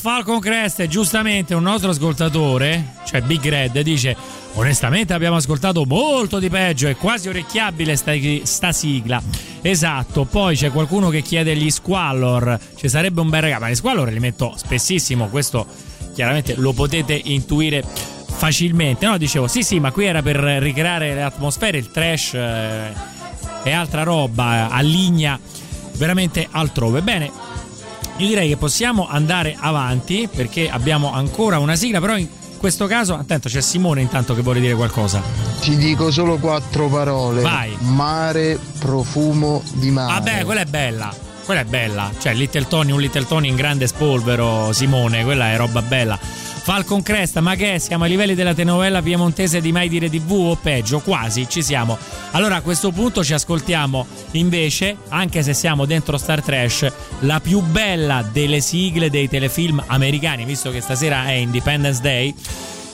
Falcon 0.02 0.40
Crest 0.40 0.84
giustamente 0.88 1.54
un 1.54 1.62
nostro 1.62 1.90
ascoltatore, 1.90 2.94
cioè 3.06 3.22
Big 3.22 3.48
Red, 3.48 3.78
dice 3.82 4.16
onestamente 4.54 5.12
abbiamo 5.12 5.36
ascoltato 5.36 5.84
molto 5.86 6.40
di 6.40 6.48
peggio, 6.48 6.88
è 6.88 6.96
quasi 6.96 7.28
orecchiabile 7.28 7.94
sta, 7.94 8.10
sta 8.42 8.72
sigla. 8.72 9.22
Esatto, 9.60 10.24
poi 10.24 10.56
c'è 10.56 10.72
qualcuno 10.72 11.08
che 11.08 11.22
chiede 11.22 11.54
gli 11.54 11.70
Squallor, 11.70 12.58
ci 12.74 12.88
sarebbe 12.88 13.20
un 13.20 13.30
bel 13.30 13.42
regalo, 13.42 13.60
ma 13.60 13.70
gli 13.70 13.76
Squallor 13.76 14.10
li 14.10 14.18
metto 14.18 14.54
spessissimo, 14.56 15.28
questo 15.28 15.64
chiaramente 16.12 16.56
lo 16.56 16.72
potete 16.72 17.14
intuire 17.22 17.84
facilmente. 18.26 19.06
No, 19.06 19.16
dicevo 19.18 19.46
sì 19.46 19.62
sì, 19.62 19.78
ma 19.78 19.92
qui 19.92 20.06
era 20.06 20.20
per 20.20 20.34
ricreare 20.34 21.14
le 21.14 21.22
atmosfere, 21.22 21.78
il 21.78 21.92
trash... 21.92 22.34
eh, 22.34 23.70
altra 23.70 24.02
roba 24.02 24.68
alligna 24.68 25.38
veramente 25.92 26.48
altrove. 26.50 27.02
Bene, 27.02 27.30
io 28.16 28.26
direi 28.26 28.48
che 28.48 28.56
possiamo 28.56 29.08
andare 29.08 29.56
avanti 29.58 30.28
perché 30.32 30.68
abbiamo 30.68 31.12
ancora 31.12 31.58
una 31.58 31.76
sigla, 31.76 32.00
però 32.00 32.16
in 32.16 32.28
questo 32.58 32.86
caso, 32.86 33.14
attento, 33.14 33.48
c'è 33.48 33.60
Simone 33.60 34.02
intanto 34.02 34.34
che 34.34 34.42
vuole 34.42 34.60
dire 34.60 34.74
qualcosa. 34.74 35.20
Ti 35.60 35.76
dico 35.76 36.12
solo 36.12 36.36
quattro 36.36 36.88
parole. 36.88 37.42
Vai. 37.42 37.76
Mare, 37.80 38.58
profumo 38.78 39.62
di 39.72 39.90
mare. 39.90 40.12
Vabbè, 40.12 40.44
quella 40.44 40.60
è 40.60 40.66
bella. 40.66 41.12
Quella 41.44 41.62
è 41.62 41.64
bella. 41.64 42.12
Cioè, 42.20 42.34
Little 42.34 42.68
Tony, 42.68 42.92
un 42.92 43.00
Little 43.00 43.26
Tony 43.26 43.48
in 43.48 43.56
grande 43.56 43.88
spolvero, 43.88 44.72
Simone, 44.72 45.24
quella 45.24 45.50
è 45.50 45.56
roba 45.56 45.82
bella. 45.82 46.16
Falcon 46.62 47.02
Cresta, 47.02 47.40
ma 47.40 47.56
che 47.56 47.74
è? 47.74 47.78
siamo 47.78 48.04
ai 48.04 48.10
livelli 48.10 48.36
della 48.36 48.54
telenovela 48.54 49.02
piemontese 49.02 49.60
di 49.60 49.72
Mai 49.72 49.88
Dire 49.88 50.08
TV 50.08 50.30
o 50.30 50.54
peggio? 50.54 51.00
Quasi, 51.00 51.48
ci 51.48 51.60
siamo. 51.60 51.98
Allora 52.30 52.54
a 52.54 52.60
questo 52.60 52.92
punto 52.92 53.24
ci 53.24 53.34
ascoltiamo 53.34 54.06
invece, 54.32 54.96
anche 55.08 55.42
se 55.42 55.54
siamo 55.54 55.86
dentro 55.86 56.16
Star 56.16 56.40
Trash, 56.40 56.92
la 57.20 57.40
più 57.40 57.60
bella 57.62 58.22
delle 58.30 58.60
sigle 58.60 59.10
dei 59.10 59.28
telefilm 59.28 59.82
americani, 59.88 60.44
visto 60.44 60.70
che 60.70 60.80
stasera 60.80 61.26
è 61.26 61.32
Independence 61.32 62.00
Day. 62.00 62.32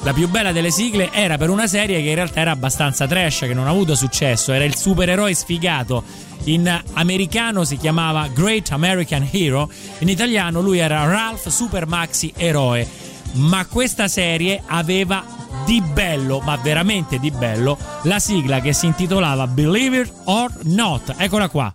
La 0.03 0.15
più 0.15 0.29
bella 0.29 0.53
delle 0.53 0.71
sigle 0.71 1.13
era 1.13 1.37
per 1.37 1.51
una 1.51 1.67
serie 1.67 2.01
che 2.01 2.09
in 2.09 2.15
realtà 2.15 2.41
era 2.41 2.53
abbastanza 2.53 3.07
trash, 3.07 3.41
che 3.41 3.53
non 3.53 3.67
ha 3.67 3.71
avuto 3.71 3.95
successo, 3.95 4.53
era 4.53 4.65
il 4.65 4.77
supereroe 4.77 5.35
sfigato. 5.35 6.03
In 6.45 6.83
americano 6.95 7.65
si 7.65 7.77
chiamava 7.77 8.29
Great 8.33 8.71
American 8.71 9.29
Hero, 9.31 9.69
in 9.99 10.09
italiano 10.09 10.63
lui 10.63 10.79
era 10.79 11.05
Ralph 11.05 11.49
Super 11.49 11.87
Maxi 11.87 12.33
Eroe 12.35 13.09
ma 13.33 13.67
questa 13.67 14.09
serie 14.09 14.63
aveva 14.67 15.25
di 15.65 15.83
bello, 15.83 16.41
ma 16.41 16.57
veramente 16.57 17.19
di 17.19 17.31
bello, 17.31 17.79
la 18.03 18.19
sigla 18.19 18.61
che 18.61 18.73
si 18.73 18.87
intitolava 18.87 19.47
Believe 19.47 20.01
It 20.01 20.13
or 20.25 20.51
Not. 20.63 21.15
Eccola 21.19 21.49
qua. 21.49 21.73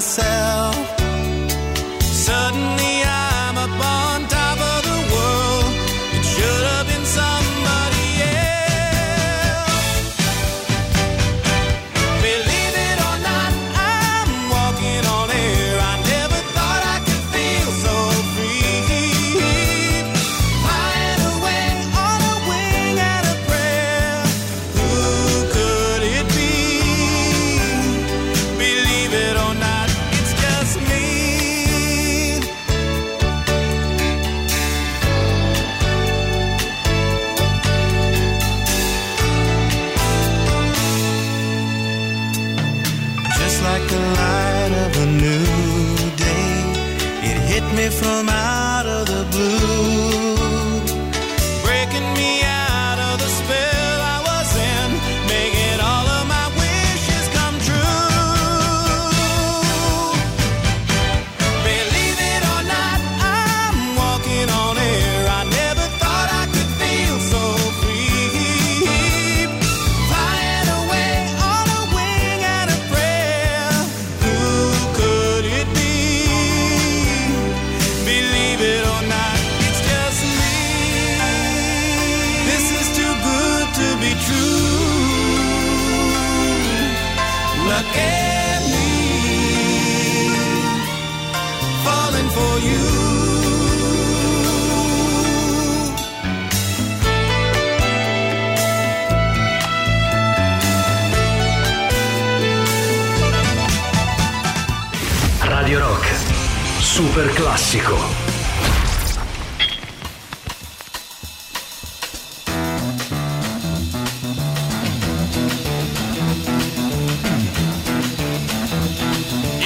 Myself. 0.00 1.09
Suddenly 2.30 2.99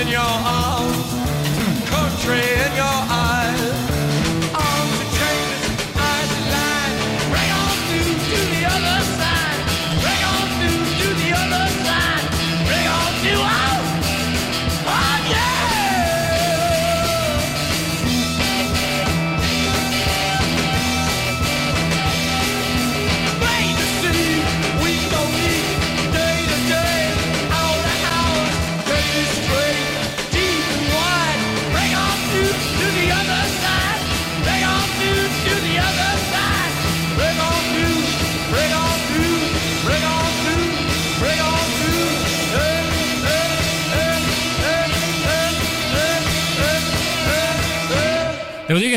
in 0.00 0.08
your 0.08 0.20
arms, 0.20 1.12
country 1.90 2.69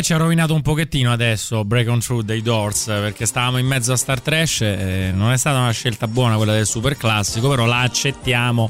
ci 0.03 0.11
ha 0.11 0.17
rovinato 0.17 0.53
un 0.53 0.61
pochettino 0.61 1.13
adesso 1.13 1.63
Break 1.63 1.87
on 1.87 1.99
Through 1.99 2.25
dei 2.25 2.41
Doors 2.41 2.85
perché 2.87 3.25
stavamo 3.25 3.57
in 3.57 3.65
mezzo 3.65 3.93
a 3.93 3.95
Star 3.95 4.19
Trash 4.19 4.61
e 4.61 5.11
non 5.15 5.31
è 5.31 5.37
stata 5.37 5.59
una 5.59 5.71
scelta 5.71 6.09
buona 6.09 6.35
quella 6.35 6.51
del 6.51 6.65
super 6.65 6.97
classico, 6.97 7.47
però 7.47 7.65
la 7.65 7.79
accettiamo 7.79 8.69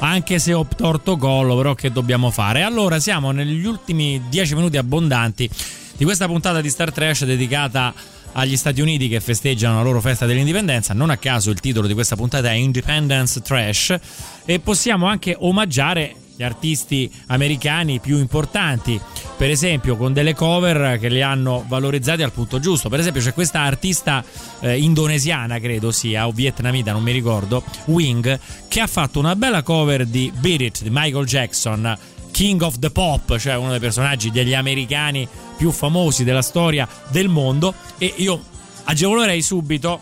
anche 0.00 0.38
se 0.38 0.52
ho 0.52 0.66
torto 0.76 1.16
collo, 1.16 1.56
però 1.56 1.74
che 1.74 1.90
dobbiamo 1.90 2.30
fare? 2.30 2.62
Allora 2.62 3.00
siamo 3.00 3.30
negli 3.30 3.64
ultimi 3.64 4.20
10 4.28 4.54
minuti 4.56 4.76
abbondanti 4.76 5.48
di 5.96 6.04
questa 6.04 6.26
puntata 6.26 6.60
di 6.60 6.68
Star 6.68 6.92
Trash 6.92 7.24
dedicata 7.24 7.94
agli 8.32 8.56
Stati 8.56 8.82
Uniti 8.82 9.08
che 9.08 9.20
festeggiano 9.20 9.76
la 9.76 9.82
loro 9.82 10.02
festa 10.02 10.26
dell'indipendenza. 10.26 10.92
Non 10.92 11.08
a 11.08 11.16
caso 11.16 11.50
il 11.50 11.60
titolo 11.60 11.86
di 11.86 11.94
questa 11.94 12.14
puntata 12.14 12.50
è 12.50 12.54
Independence 12.54 13.40
Trash 13.40 13.96
e 14.44 14.60
possiamo 14.60 15.06
anche 15.06 15.34
omaggiare 15.38 16.16
gli 16.36 16.42
artisti 16.42 17.10
americani 17.26 18.00
più 18.00 18.18
importanti, 18.18 19.00
per 19.36 19.50
esempio 19.50 19.96
con 19.96 20.12
delle 20.12 20.34
cover 20.34 20.98
che 20.98 21.08
li 21.08 21.22
hanno 21.22 21.64
valorizzati 21.66 22.22
al 22.22 22.32
punto 22.32 22.58
giusto. 22.58 22.88
Per 22.88 23.00
esempio 23.00 23.20
c'è 23.20 23.32
questa 23.32 23.60
artista 23.60 24.24
eh, 24.60 24.78
indonesiana, 24.78 25.58
credo 25.58 25.90
sia, 25.90 26.26
o 26.26 26.32
vietnamita, 26.32 26.92
non 26.92 27.02
mi 27.02 27.12
ricordo, 27.12 27.62
Wing, 27.86 28.38
che 28.68 28.80
ha 28.80 28.86
fatto 28.86 29.18
una 29.18 29.36
bella 29.36 29.62
cover 29.62 30.06
di 30.06 30.32
Beat 30.38 30.60
It 30.60 30.82
di 30.82 30.90
Michael 30.90 31.26
Jackson. 31.26 31.98
King 32.30 32.62
of 32.62 32.80
the 32.80 32.90
Pop, 32.90 33.38
cioè 33.38 33.54
uno 33.54 33.70
dei 33.70 33.78
personaggi 33.78 34.32
degli 34.32 34.54
americani 34.54 35.28
più 35.56 35.70
famosi 35.70 36.24
della 36.24 36.42
storia 36.42 36.88
del 37.10 37.28
mondo 37.28 37.72
e 37.96 38.12
io 38.16 38.42
agevolerei 38.82 39.40
subito 39.40 40.00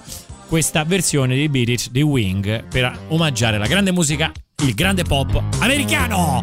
questa 0.48 0.84
versione 0.84 1.36
di 1.36 1.48
Beat 1.50 1.68
It 1.68 1.90
di 1.90 2.00
Wing 2.00 2.64
per 2.68 3.06
omaggiare 3.08 3.58
la 3.58 3.66
grande 3.66 3.92
musica, 3.92 4.32
il 4.62 4.74
grande 4.74 5.02
pop 5.02 5.42
americano. 5.60 6.42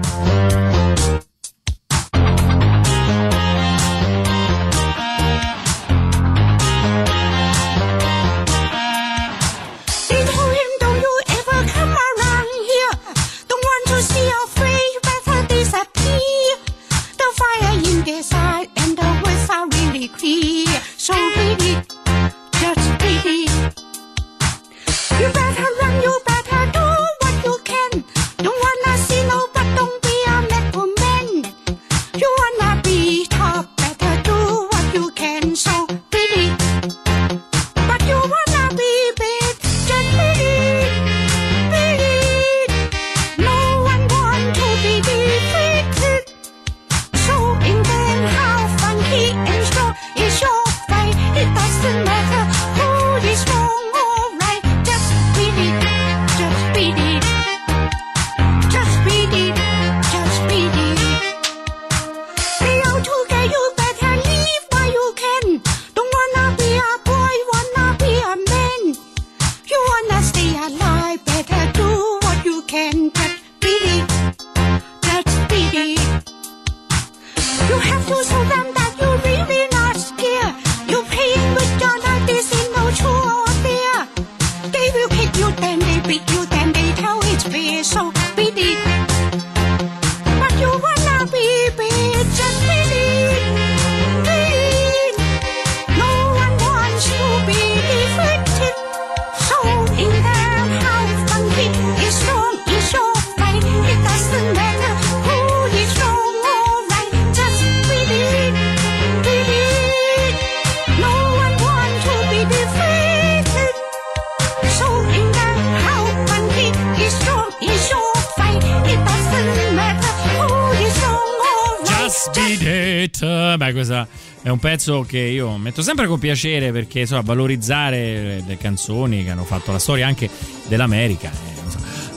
Pezzo 124.90 125.02
che 125.04 125.20
io 125.20 125.56
metto 125.58 125.84
sempre 125.84 126.08
con 126.08 126.18
piacere 126.18 126.72
perché 126.72 127.02
insomma, 127.02 127.22
valorizzare 127.22 128.44
le, 128.46 128.58
canzoni 128.58 129.24
che 129.24 129.30
hanno 129.30 129.44
fatto 129.44 129.72
la 129.72 129.78
storia 129.78 130.08
anche 130.08 130.30
dell'America. 130.68 131.30
eh. 131.30 131.58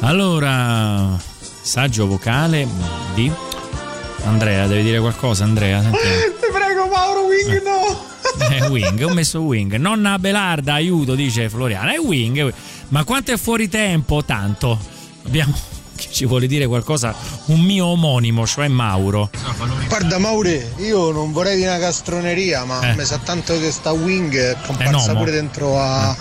Allora, 0.00 1.20
saggio 1.60 2.06
vocale 2.06 2.66
di 3.14 3.30
Andrea, 4.24 4.66
devi 4.66 4.82
dire 4.82 5.00
qualcosa, 5.00 5.44
Andrea? 5.44 5.82
Senti. 5.82 5.98
Ti 6.40 6.46
prego, 6.50 6.86
Mauro 6.86 7.26
Wing, 7.26 7.62
no! 7.62 8.10
Eh, 8.50 8.66
wing, 8.68 9.02
ho 9.02 9.12
messo 9.12 9.40
wing. 9.40 9.76
Nonna 9.76 10.18
Belarda, 10.18 10.74
aiuto, 10.74 11.14
dice 11.14 11.48
Floriana. 11.50 11.92
È 11.92 11.96
è 11.96 11.98
wing. 11.98 12.52
Ma 12.88 13.04
quanto 13.04 13.32
è 13.32 13.36
fuori 13.36 13.68
tempo? 13.68 14.24
Tanto. 14.24 14.78
Abbiamo. 15.24 15.54
Che 16.03 16.09
ci 16.12 16.26
vuole 16.26 16.46
dire 16.46 16.66
qualcosa? 16.66 17.14
Un 17.46 17.61
mio 17.61 17.86
omonimo, 17.86 18.46
cioè 18.46 18.68
Mauro. 18.68 19.30
Guarda 19.88 20.18
Maure, 20.18 20.72
io 20.78 21.11
non 21.12 21.32
vorrei 21.32 21.57
di 21.57 21.62
una 21.62 21.78
castroneria, 21.78 22.64
ma 22.64 22.80
Eh. 22.90 22.94
mi 22.96 23.05
sa 23.05 23.18
tanto 23.18 23.59
che 23.61 23.70
sta 23.70 23.92
Wing 23.92 24.34
è 24.36 24.57
comparsa 24.66 25.14
pure 25.14 25.30
dentro 25.30 25.78
a, 25.78 26.16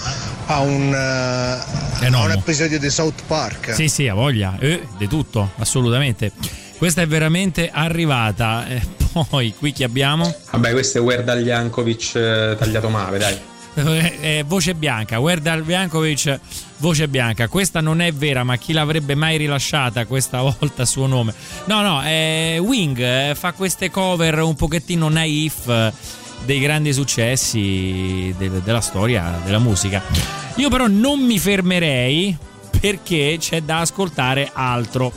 a 0.46 0.60
un, 0.60 0.94
eh, 0.94 2.06
a 2.08 2.24
un 2.24 2.32
episodio 2.32 2.78
di 2.80 2.90
South 2.90 3.24
Park. 3.26 3.74
Sì, 3.74 3.88
sì, 3.88 4.08
ha 4.08 4.14
voglia. 4.14 4.56
Eh, 4.60 4.88
di 4.98 5.08
tutto, 5.08 5.52
assolutamente. 5.58 6.32
Questa 6.78 7.02
è 7.02 7.08
veramente 7.08 7.70
arrivata. 7.72 8.68
Eh, 8.68 8.82
poi 9.30 9.54
qui 9.58 9.72
chi 9.72 9.84
abbiamo? 9.84 10.34
Vabbè, 10.52 10.72
questo 10.72 11.00
è 11.00 11.02
Werda 11.02 11.36
Jankovic 11.36 12.16
eh, 12.16 12.56
tagliato 12.58 12.90
male, 12.90 13.18
dai. 13.18 13.38
Eh, 13.74 14.18
eh, 14.20 14.44
voce 14.46 14.76
bianca, 14.76 15.18
guarda 15.18 15.56
Biancovic, 15.56 16.40
voce 16.78 17.08
bianca. 17.08 17.48
Questa 17.48 17.80
non 17.80 18.02
è 18.02 18.12
vera, 18.12 18.44
ma 18.44 18.58
chi 18.58 18.74
l'avrebbe 18.74 19.16
mai 19.16 19.38
rilasciata 19.38 20.06
questa 20.06 20.42
volta 20.60 20.84
suo 20.86 21.08
nome? 21.08 21.34
No, 21.66 21.82
no, 21.82 22.04
eh, 22.04 22.58
Wing 22.62 23.00
eh, 23.00 23.34
fa 23.36 23.54
queste 23.54 23.90
cover 23.90 24.40
un 24.42 24.56
pochettino 24.56 25.08
naif 25.08 25.68
eh, 25.70 25.94
dei 26.44 26.60
grandi 26.60 26.92
successi 26.92 28.34
del- 28.38 28.62
della 28.64 28.82
storia 28.82 29.40
della 29.46 29.60
musica. 29.60 30.02
Io 30.56 30.68
però 30.70 30.88
non 30.88 31.20
mi 31.22 31.40
fermerei 31.40 32.36
perché 32.78 33.38
c'è 33.40 33.62
da 33.62 33.80
ascoltare 33.80 34.50
altro. 34.54 35.14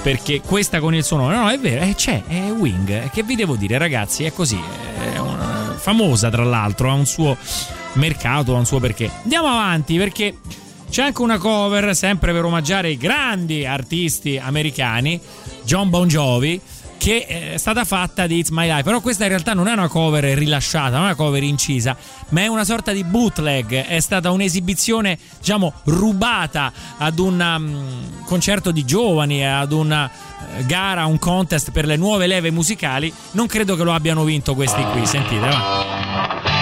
Perché 0.00 0.40
questa 0.40 0.78
con 0.78 0.94
il 0.94 1.02
suo 1.02 1.16
nome, 1.16 1.34
no, 1.34 1.42
no, 1.42 1.50
è 1.50 1.58
vero, 1.58 1.82
eh, 1.84 1.94
c'è, 1.94 2.22
è 2.24 2.50
Wing. 2.50 3.10
Che 3.10 3.22
vi 3.24 3.34
devo 3.34 3.56
dire, 3.56 3.76
ragazzi, 3.78 4.24
è 4.24 4.32
così. 4.32 4.58
È 5.14 5.18
una- 5.18 5.27
famosa, 5.88 6.28
tra 6.28 6.44
l'altro, 6.44 6.90
ha 6.90 6.92
un 6.92 7.06
suo 7.06 7.34
mercato, 7.94 8.54
ha 8.54 8.58
un 8.58 8.66
suo 8.66 8.78
perché. 8.78 9.10
Andiamo 9.22 9.48
avanti 9.48 9.96
perché 9.96 10.36
c'è 10.90 11.02
anche 11.02 11.22
una 11.22 11.38
cover, 11.38 11.96
sempre 11.96 12.32
per 12.32 12.44
omaggiare 12.44 12.90
i 12.90 12.98
grandi 12.98 13.64
artisti 13.64 14.38
americani, 14.38 15.18
John 15.64 15.88
Bon 15.88 16.06
Jovi. 16.06 16.60
Che 17.08 17.24
è 17.24 17.56
stata 17.56 17.86
fatta 17.86 18.26
di 18.26 18.36
It's 18.36 18.50
My 18.50 18.66
Life, 18.68 18.82
però 18.82 19.00
questa 19.00 19.22
in 19.22 19.30
realtà 19.30 19.54
non 19.54 19.66
è 19.66 19.72
una 19.72 19.88
cover 19.88 20.24
rilasciata, 20.24 20.90
non 20.90 21.04
è 21.04 21.04
una 21.04 21.14
cover 21.14 21.42
incisa, 21.42 21.96
ma 22.28 22.42
è 22.42 22.48
una 22.48 22.64
sorta 22.64 22.92
di 22.92 23.02
bootleg. 23.02 23.86
È 23.86 23.98
stata 23.98 24.30
un'esibizione, 24.30 25.18
diciamo, 25.38 25.72
rubata 25.84 26.70
ad 26.98 27.18
un 27.18 27.40
um, 27.40 28.24
concerto 28.26 28.72
di 28.72 28.84
giovani, 28.84 29.42
ad 29.42 29.72
una 29.72 30.10
eh, 30.58 30.66
gara, 30.66 31.06
un 31.06 31.18
contest 31.18 31.70
per 31.70 31.86
le 31.86 31.96
nuove 31.96 32.26
leve 32.26 32.50
musicali. 32.50 33.10
Non 33.30 33.46
credo 33.46 33.74
che 33.74 33.84
lo 33.84 33.94
abbiano 33.94 34.22
vinto 34.24 34.54
questi 34.54 34.82
qui. 34.92 35.06
Sentite, 35.06 35.48
va. 35.48 36.57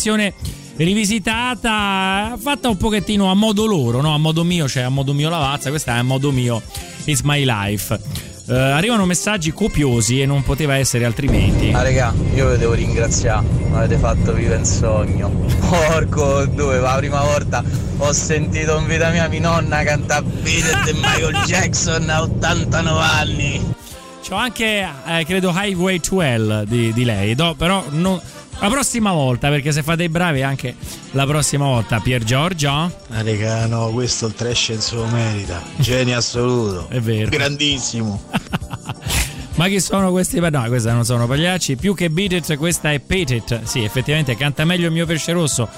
In 0.00 0.16
versione 0.16 0.32
rivisitata, 0.76 2.34
fatta 2.40 2.70
un 2.70 2.78
pochettino 2.78 3.30
a 3.30 3.34
modo 3.34 3.66
loro, 3.66 4.00
no? 4.00 4.14
A 4.14 4.16
modo 4.16 4.44
mio, 4.44 4.66
cioè 4.66 4.84
a 4.84 4.88
modo 4.88 5.12
mio 5.12 5.28
Lavazza, 5.28 5.68
questa 5.68 5.96
è 5.96 5.98
a 5.98 6.02
modo 6.02 6.32
mio 6.32 6.62
It's 7.04 7.20
My 7.20 7.44
Life. 7.44 8.00
Eh, 8.48 8.54
arrivano 8.56 9.04
messaggi 9.04 9.52
copiosi 9.52 10.22
e 10.22 10.24
non 10.24 10.42
poteva 10.42 10.76
essere 10.76 11.04
altrimenti. 11.04 11.70
Ah 11.72 11.82
regà, 11.82 12.14
io 12.32 12.50
vi 12.50 12.56
devo 12.56 12.72
ringraziare, 12.72 13.44
mi 13.46 13.76
avete 13.76 13.98
fatto 13.98 14.32
vivere 14.32 14.56
un 14.56 14.64
sogno. 14.64 15.28
Porco 15.68 16.46
due, 16.46 16.78
la 16.78 16.94
prima 16.94 17.20
volta 17.20 17.62
ho 17.98 18.12
sentito 18.12 18.78
in 18.78 18.86
vita 18.86 19.10
mia 19.10 19.28
mia 19.28 19.40
nonna 19.40 19.82
cantare 19.82 20.24
Beat 20.24 20.88
e 20.88 20.94
Michael 20.94 21.36
Jackson 21.44 22.08
a 22.08 22.22
89 22.22 23.00
anni. 23.02 23.74
C'ho 24.26 24.34
anche, 24.34 24.88
eh, 25.06 25.24
credo, 25.26 25.52
Highway 25.54 26.00
12 26.00 26.64
di, 26.66 26.90
di 26.94 27.04
lei, 27.04 27.34
no, 27.34 27.52
però 27.54 27.84
non- 27.90 28.18
la 28.60 28.68
prossima 28.68 29.12
volta, 29.12 29.48
perché 29.48 29.72
se 29.72 29.82
fate 29.82 30.04
i 30.04 30.08
bravi 30.08 30.42
anche 30.42 30.74
la 31.12 31.26
prossima 31.26 31.64
volta. 31.64 31.98
Pier 32.00 32.22
Giorgio? 32.22 32.70
Ah, 32.70 33.22
raga, 33.22 33.66
no, 33.66 33.90
questo 33.90 34.26
il 34.26 34.34
trash 34.34 34.76
se 34.78 34.94
lo 34.94 35.06
merita. 35.06 35.62
Genio 35.76 36.18
assoluto. 36.18 36.88
È 36.92 37.00
vero. 37.00 37.30
Grandissimo. 37.30 38.22
Ma 39.56 39.68
chi 39.68 39.80
sono 39.80 40.10
questi? 40.10 40.40
No, 40.40 40.64
questi 40.68 40.88
non 40.88 41.04
sono 41.04 41.26
pagliacci. 41.26 41.76
Più 41.76 41.94
che 41.94 42.08
Beat 42.08 42.32
It, 42.32 42.56
questa 42.56 42.92
è 42.92 43.00
Pit 43.00 43.30
It. 43.30 43.62
Sì, 43.64 43.82
effettivamente 43.82 44.36
canta 44.36 44.64
meglio 44.64 44.86
il 44.86 44.92
mio 44.92 45.04
pesce 45.06 45.32
rosso. 45.32 45.68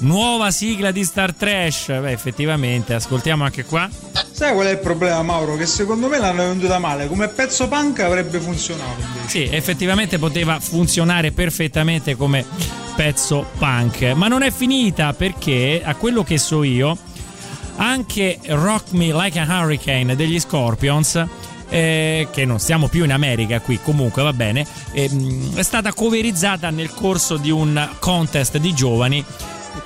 Nuova 0.00 0.50
sigla 0.50 0.90
di 0.92 1.02
Star 1.04 1.32
Trash. 1.34 1.86
Beh, 1.86 2.12
effettivamente, 2.12 2.94
ascoltiamo 2.94 3.44
anche 3.44 3.64
qua. 3.64 3.88
Sai 4.30 4.52
qual 4.54 4.68
è 4.68 4.70
il 4.70 4.78
problema, 4.78 5.20
Mauro? 5.22 5.56
Che 5.56 5.66
secondo 5.66 6.06
me 6.08 6.18
l'hanno 6.18 6.46
venduta 6.46 6.78
male. 6.78 7.08
Come 7.08 7.26
pezzo 7.28 7.66
punk 7.66 7.98
avrebbe 8.00 8.38
funzionato 8.38 9.00
invece. 9.00 9.28
Sì, 9.28 9.48
effettivamente 9.50 10.18
poteva 10.18 10.60
funzionare 10.60 11.32
perfettamente 11.32 12.14
come 12.14 12.44
pezzo 12.94 13.46
punk. 13.58 14.12
Ma 14.14 14.28
non 14.28 14.42
è 14.42 14.52
finita 14.52 15.12
perché, 15.14 15.82
a 15.84 15.96
quello 15.96 16.22
che 16.22 16.38
so 16.38 16.62
io, 16.62 16.96
anche 17.76 18.38
Rock 18.46 18.92
Me 18.92 19.12
Like 19.12 19.38
a 19.40 19.60
Hurricane 19.60 20.14
degli 20.14 20.38
Scorpions. 20.38 21.26
eh, 21.70 22.28
che 22.32 22.44
non 22.46 22.58
stiamo 22.60 22.88
più 22.88 23.04
in 23.04 23.12
America 23.12 23.60
qui, 23.60 23.78
comunque 23.82 24.22
va 24.22 24.32
bene. 24.32 24.66
ehm, 24.92 25.54
è 25.56 25.62
stata 25.62 25.92
coverizzata 25.92 26.70
nel 26.70 26.94
corso 26.94 27.36
di 27.36 27.50
un 27.50 27.88
contest 27.98 28.56
di 28.58 28.72
giovani. 28.72 29.22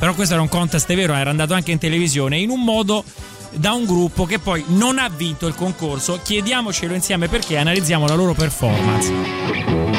Però 0.03 0.15
questo 0.15 0.35
era 0.35 0.43
un 0.43 0.49
contest 0.49 0.93
vero, 0.97 1.15
era 1.15 1.31
andato 1.31 1.55
anche 1.55 1.71
in 1.71 1.79
televisione 1.79 2.37
in 2.37 2.51
un 2.51 2.65
modo 2.65 3.05
da 3.53 3.71
un 3.71 3.85
gruppo 3.85 4.25
che 4.25 4.41
poi 4.41 4.65
non 4.67 4.99
ha 4.99 5.09
vinto 5.09 5.47
il 5.47 5.55
concorso. 5.55 6.19
Chiediamocelo 6.21 6.93
insieme 6.93 7.29
perché 7.29 7.57
analizziamo 7.57 8.09
la 8.09 8.15
loro 8.15 8.35
performance. 8.35 9.92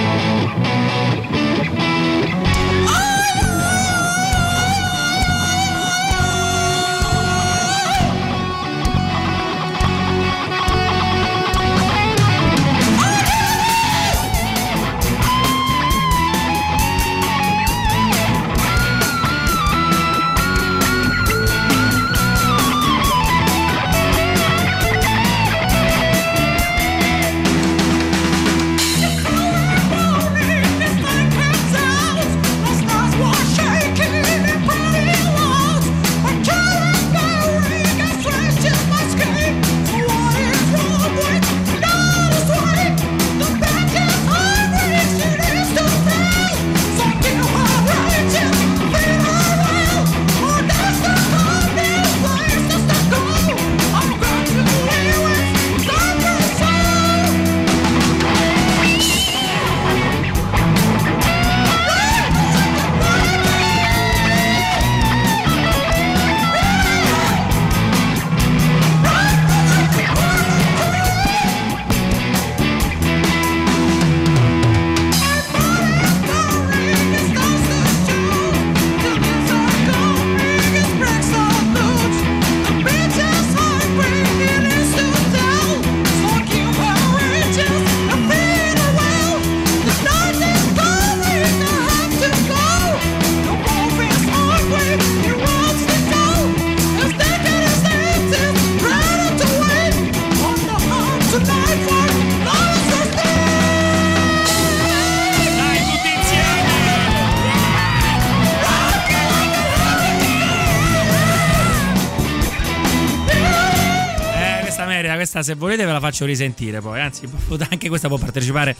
Se 115.43 115.55
volete 115.55 115.85
ve 115.85 115.91
la 115.91 115.99
faccio 115.99 116.25
risentire 116.25 116.81
poi, 116.81 116.99
anzi 116.99 117.27
anche 117.69 117.89
questa 117.89 118.07
può 118.07 118.17
partecipare 118.17 118.75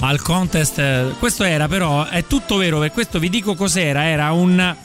al 0.00 0.20
contest. 0.22 1.18
Questo 1.18 1.44
era 1.44 1.68
però, 1.68 2.06
è 2.06 2.26
tutto 2.26 2.56
vero, 2.56 2.78
per 2.78 2.92
questo 2.92 3.18
vi 3.18 3.28
dico 3.28 3.54
cos'era, 3.54 4.04
era 4.04 4.32
un 4.32 4.76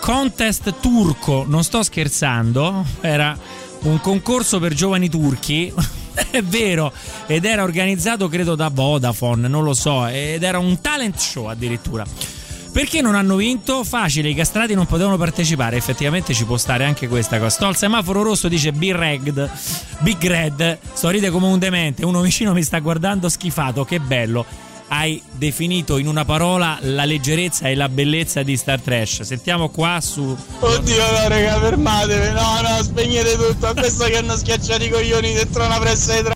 contest 0.00 0.80
turco, 0.80 1.44
non 1.46 1.62
sto 1.62 1.82
scherzando, 1.82 2.84
era 3.00 3.38
un 3.82 4.00
concorso 4.00 4.58
per 4.58 4.74
giovani 4.74 5.08
turchi. 5.08 5.72
È 6.12 6.42
vero, 6.42 6.92
ed 7.26 7.46
era 7.46 7.62
organizzato 7.62 8.28
credo 8.28 8.54
da 8.54 8.68
Vodafone, 8.68 9.48
non 9.48 9.64
lo 9.64 9.72
so, 9.72 10.06
ed 10.06 10.42
era 10.42 10.58
un 10.58 10.78
talent 10.82 11.18
show 11.18 11.46
addirittura. 11.46 12.04
Perché 12.72 13.02
non 13.02 13.14
hanno 13.14 13.36
vinto? 13.36 13.84
Facile, 13.84 14.30
i 14.30 14.34
castrati 14.34 14.72
non 14.72 14.86
potevano 14.86 15.18
partecipare. 15.18 15.76
Effettivamente 15.76 16.32
ci 16.32 16.46
può 16.46 16.56
stare 16.56 16.84
anche 16.84 17.06
questa 17.06 17.36
cosa. 17.36 17.50
Sto 17.50 17.66
al 17.66 17.76
semaforo 17.76 18.22
rosso 18.22 18.48
dice 18.48 18.72
Big 18.72 18.94
Red. 18.94 19.50
Big 19.98 20.26
Red. 20.26 20.78
Ridere 21.02 21.30
come 21.30 21.48
un 21.48 21.58
demente. 21.58 22.04
Uno 22.04 22.22
vicino 22.22 22.54
mi 22.54 22.62
sta 22.62 22.78
guardando 22.78 23.28
schifato. 23.28 23.84
Che 23.84 24.00
bello. 24.00 24.46
Hai 24.88 25.22
definito 25.30 25.98
in 25.98 26.06
una 26.06 26.24
parola 26.24 26.78
la 26.80 27.04
leggerezza 27.04 27.68
e 27.68 27.74
la 27.74 27.90
bellezza 27.90 28.42
di 28.42 28.56
Star 28.56 28.80
Trash. 28.80 29.20
Sentiamo 29.20 29.68
qua 29.68 30.00
su. 30.00 30.34
Oddio 30.58 31.10
no 31.12 31.28
raga 31.28 31.60
fermatevi, 31.60 32.32
no 32.32 32.60
no 32.60 32.82
spegnete 32.82 33.36
tutto, 33.36 33.66
a 33.68 33.74
questo 33.74 34.04
che 34.04 34.16
hanno 34.16 34.36
schiacciato 34.36 34.84
i 34.84 34.90
coglioni 34.90 35.32
dentro 35.34 35.64
una 35.64 35.78
pressa 35.78 36.14
di 36.14 36.22
tra... 36.22 36.34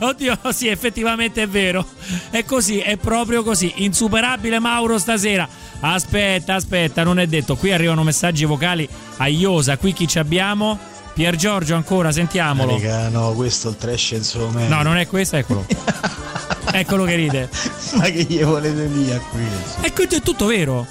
Oddio, 0.00 0.38
sì, 0.52 0.66
effettivamente 0.66 1.42
è 1.42 1.48
vero. 1.48 1.86
È 2.30 2.44
così, 2.44 2.80
è 2.80 2.96
proprio 2.96 3.44
così. 3.44 3.72
Insuperabile 3.76 4.58
Mauro 4.58 4.98
stasera. 4.98 5.48
Aspetta, 5.86 6.54
aspetta, 6.54 7.02
non 7.02 7.18
è 7.18 7.26
detto. 7.26 7.56
Qui 7.56 7.70
arrivano 7.70 8.02
messaggi 8.02 8.46
vocali 8.46 8.88
a 9.18 9.28
Iosa. 9.28 9.76
Qui 9.76 9.92
chi 9.92 10.08
ci 10.08 10.18
abbiamo? 10.18 10.78
Pier 11.12 11.36
Giorgio 11.36 11.74
ancora, 11.74 12.10
sentiamolo. 12.10 12.72
Raga, 12.72 13.10
no, 13.10 13.32
questo 13.32 13.68
il 13.68 13.76
trash 13.76 14.12
merita. 14.50 14.74
No, 14.74 14.82
non 14.82 14.96
è 14.96 15.06
questo, 15.06 15.36
eccolo. 15.36 15.66
eccolo 16.72 17.04
che 17.04 17.14
ride. 17.16 17.50
Ma 17.96 18.04
che 18.04 18.22
gli 18.22 18.42
volete 18.42 18.90
dire 18.90 19.16
a 19.16 19.20
questo? 19.20 19.82
E 19.82 19.92
questo 19.92 20.14
è 20.16 20.20
tutto 20.22 20.46
vero. 20.46 20.86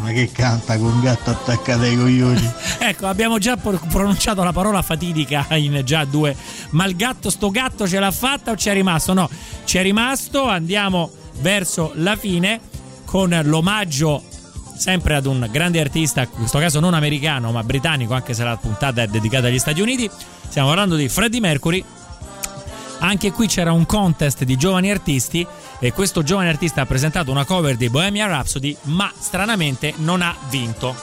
Ma 0.00 0.12
che 0.12 0.30
canta 0.30 0.78
con 0.78 0.92
un 0.92 1.00
gatto 1.00 1.30
attaccato 1.30 1.82
ai 1.82 1.96
coglioni? 1.96 2.52
Ecco, 2.78 3.06
abbiamo 3.06 3.38
già 3.38 3.56
pro- 3.56 3.80
pronunciato 3.90 4.42
la 4.44 4.52
parola 4.52 4.82
fatidica 4.82 5.46
in 5.50 5.82
già 5.84 6.04
due. 6.04 6.36
Ma 6.70 6.84
il 6.84 6.94
gatto, 6.94 7.28
sto 7.28 7.50
gatto 7.50 7.88
ce 7.88 7.98
l'ha 7.98 8.10
fatta 8.12 8.52
o 8.52 8.56
ci 8.56 8.68
è 8.68 8.72
rimasto? 8.72 9.12
No, 9.14 9.28
ci 9.64 9.78
è 9.78 9.82
rimasto. 9.82 10.46
Andiamo 10.46 11.10
verso 11.40 11.92
la 11.96 12.14
fine 12.16 12.70
con 13.12 13.38
l'omaggio 13.44 14.22
sempre 14.74 15.14
ad 15.14 15.26
un 15.26 15.46
grande 15.50 15.78
artista, 15.78 16.22
in 16.22 16.30
questo 16.30 16.58
caso 16.58 16.80
non 16.80 16.94
americano 16.94 17.52
ma 17.52 17.62
britannico, 17.62 18.14
anche 18.14 18.32
se 18.32 18.42
la 18.42 18.56
puntata 18.56 19.02
è 19.02 19.06
dedicata 19.06 19.48
agli 19.48 19.58
Stati 19.58 19.82
Uniti. 19.82 20.10
Stiamo 20.48 20.68
parlando 20.68 20.96
di 20.96 21.10
Freddie 21.10 21.38
Mercury. 21.38 21.84
Anche 23.00 23.30
qui 23.30 23.48
c'era 23.48 23.70
un 23.72 23.84
contest 23.84 24.44
di 24.44 24.56
giovani 24.56 24.90
artisti 24.90 25.46
e 25.78 25.92
questo 25.92 26.22
giovane 26.22 26.48
artista 26.48 26.80
ha 26.80 26.86
presentato 26.86 27.30
una 27.30 27.44
cover 27.44 27.76
di 27.76 27.90
Bohemian 27.90 28.30
Rhapsody, 28.30 28.74
ma 28.84 29.12
stranamente 29.14 29.92
non 29.98 30.22
ha 30.22 30.34
vinto. 30.48 30.96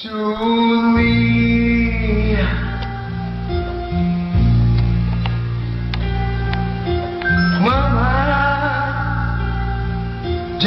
Julie. 0.00 1.67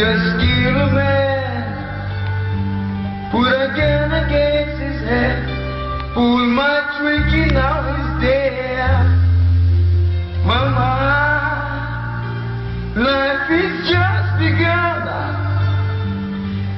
Just 0.01 0.33
give 0.41 0.73
a 0.73 0.89
man, 0.97 1.61
put 3.31 3.45
a 3.45 3.69
gun 3.77 4.09
against 4.25 4.81
his 4.81 4.99
head, 5.05 5.45
pull 6.15 6.41
my 6.57 6.81
trigger, 6.97 7.53
now 7.53 7.85
he's 7.85 8.11
dead. 8.25 9.05
Mama, 10.43 10.89
life 12.97 13.51
is 13.51 13.73
just 13.93 14.29
begun, 14.41 15.05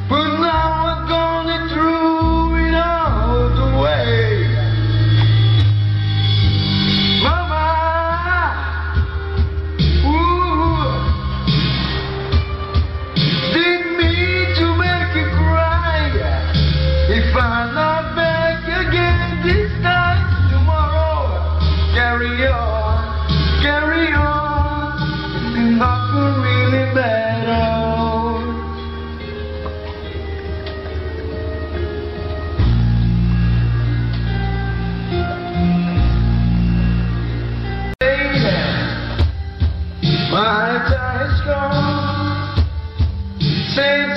but 0.09 0.27
now 0.43 0.83
we're 0.83 1.07
gonna 1.07 1.59
throw 1.71 2.59
it 2.59 2.75
all 2.75 3.55
away. 3.71 4.22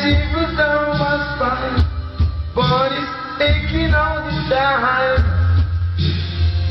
Shivers 0.06 0.56
down 0.56 0.98
my 0.98 1.14
spine. 1.34 1.82
Body's 2.54 3.12
aching 3.40 3.94
all 3.94 4.24
the 4.24 4.30
time. 4.54 5.22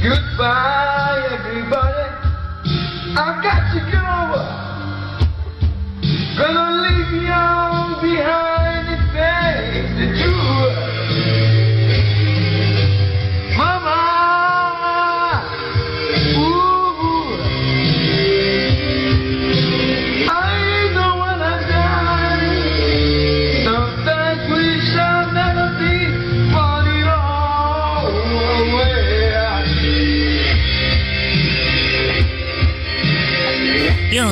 Goodbye, 0.02 1.28
everybody. 1.32 2.08
I've 3.18 3.44
got 3.44 3.74
to 3.74 3.80
go. 3.92 4.65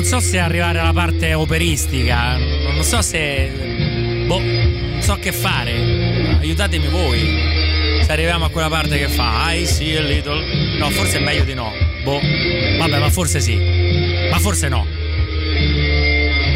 Non 0.04 0.20
so 0.20 0.28
se 0.28 0.38
arrivare 0.38 0.80
alla 0.80 0.92
parte 0.92 1.32
operistica, 1.32 2.36
non 2.36 2.82
so 2.82 3.00
se. 3.00 4.24
Boh, 4.26 4.38
non 4.38 5.00
so 5.00 5.16
che 5.18 5.32
fare. 5.32 5.72
Aiutatemi 6.40 6.88
voi. 6.88 8.02
Se 8.02 8.12
arriviamo 8.12 8.44
a 8.44 8.50
quella 8.50 8.68
parte 8.68 8.98
che 8.98 9.08
fa 9.08 9.50
I 9.54 9.64
see 9.64 9.96
a 9.96 10.02
little. 10.02 10.76
No, 10.76 10.90
forse 10.90 11.16
è 11.16 11.20
meglio 11.22 11.44
di 11.44 11.54
no. 11.54 11.72
Boh. 12.02 12.20
Vabbè, 12.80 12.98
ma 12.98 13.08
forse 13.08 13.40
sì. 13.40 13.56
Ma 14.30 14.38
forse 14.40 14.68
no. 14.68 14.86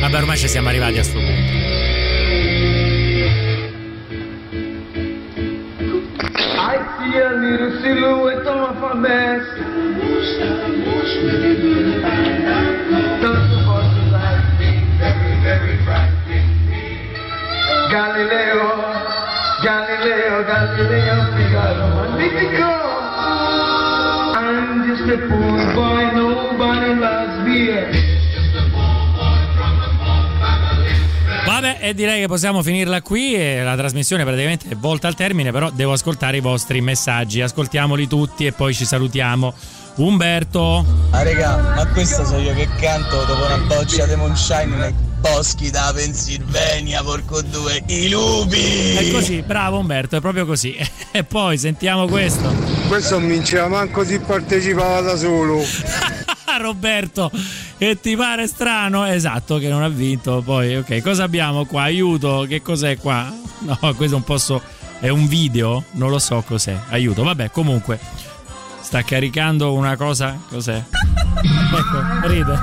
Vabbè, 0.00 0.16
ormai 0.18 0.36
ci 0.36 0.46
siamo 0.46 0.68
arrivati 0.68 0.98
a 0.98 1.02
sto 1.02 1.18
punto. 1.18 1.52
I 6.34 6.76
see 6.98 7.18
a 7.18 7.32
little 7.32 7.80
silhouette 7.80 8.46
of 8.46 8.82
a 8.82 8.94
mess. 8.94 9.58
Galileo, 20.48 20.88
Galileo, 20.88 21.36
Figaro, 21.36 21.88
Magnifico. 21.94 22.64
I'm 24.34 24.88
just 24.88 25.02
a 25.02 25.18
poor 25.28 25.74
boy, 25.74 26.10
nobody 26.14 26.94
loves 26.94 27.36
me. 27.44 28.16
Vabbè, 31.44 31.78
e 31.80 31.92
direi 31.92 32.20
che 32.20 32.28
possiamo 32.28 32.62
finirla 32.62 33.02
qui. 33.02 33.34
E 33.34 33.62
la 33.62 33.76
trasmissione 33.76 34.24
praticamente 34.24 34.70
è 34.70 34.74
volta 34.74 35.06
al 35.06 35.14
termine, 35.14 35.52
però 35.52 35.68
devo 35.70 35.92
ascoltare 35.92 36.38
i 36.38 36.40
vostri 36.40 36.80
messaggi. 36.80 37.42
Ascoltiamoli 37.42 38.08
tutti 38.08 38.46
e 38.46 38.52
poi 38.52 38.72
ci 38.72 38.86
salutiamo. 38.86 39.52
Umberto. 39.98 40.84
Ah 41.10 41.22
regà, 41.22 41.56
ma 41.74 41.86
questo 41.88 42.24
so 42.24 42.36
io 42.38 42.54
che 42.54 42.68
canto 42.78 43.24
dopo 43.24 43.44
una 43.44 43.58
boccia 43.66 44.06
di 44.06 44.14
moonshine 44.14 44.76
nei 44.76 44.94
boschi 45.20 45.70
da 45.70 45.92
Pennsylvania, 45.94 47.02
porco 47.02 47.42
due, 47.42 47.82
i 47.86 48.08
lupi! 48.08 48.94
È 48.94 49.10
così, 49.10 49.42
bravo 49.42 49.78
Umberto, 49.78 50.16
è 50.16 50.20
proprio 50.20 50.46
così. 50.46 50.76
E 51.10 51.24
poi 51.24 51.56
sentiamo 51.58 52.06
questo. 52.06 52.54
Questo 52.86 53.18
non 53.18 53.28
vinceva 53.28 53.66
manco 53.66 54.04
si 54.04 54.20
partecipava 54.20 55.00
da 55.00 55.16
solo. 55.16 55.64
Roberto, 56.60 57.30
che 57.76 57.98
ti 58.00 58.14
pare 58.14 58.46
strano? 58.46 59.04
Esatto, 59.06 59.58
che 59.58 59.68
non 59.68 59.82
ha 59.82 59.88
vinto. 59.88 60.42
Poi, 60.44 60.76
ok, 60.76 61.00
cosa 61.00 61.24
abbiamo 61.24 61.64
qua? 61.64 61.82
Aiuto, 61.82 62.44
che 62.46 62.62
cos'è 62.62 62.98
qua? 62.98 63.32
No, 63.60 63.78
questo 63.96 64.16
non 64.16 64.22
posso. 64.22 64.62
È 65.00 65.08
un 65.08 65.26
video? 65.26 65.84
Non 65.92 66.10
lo 66.10 66.18
so 66.18 66.44
cos'è. 66.46 66.76
Aiuto, 66.90 67.22
vabbè, 67.22 67.50
comunque. 67.50 67.98
Sta 68.88 69.02
caricando 69.02 69.74
una 69.74 69.96
cosa. 69.96 70.40
Cos'è? 70.48 70.82
Ecco, 70.82 72.26
ride. 72.26 72.58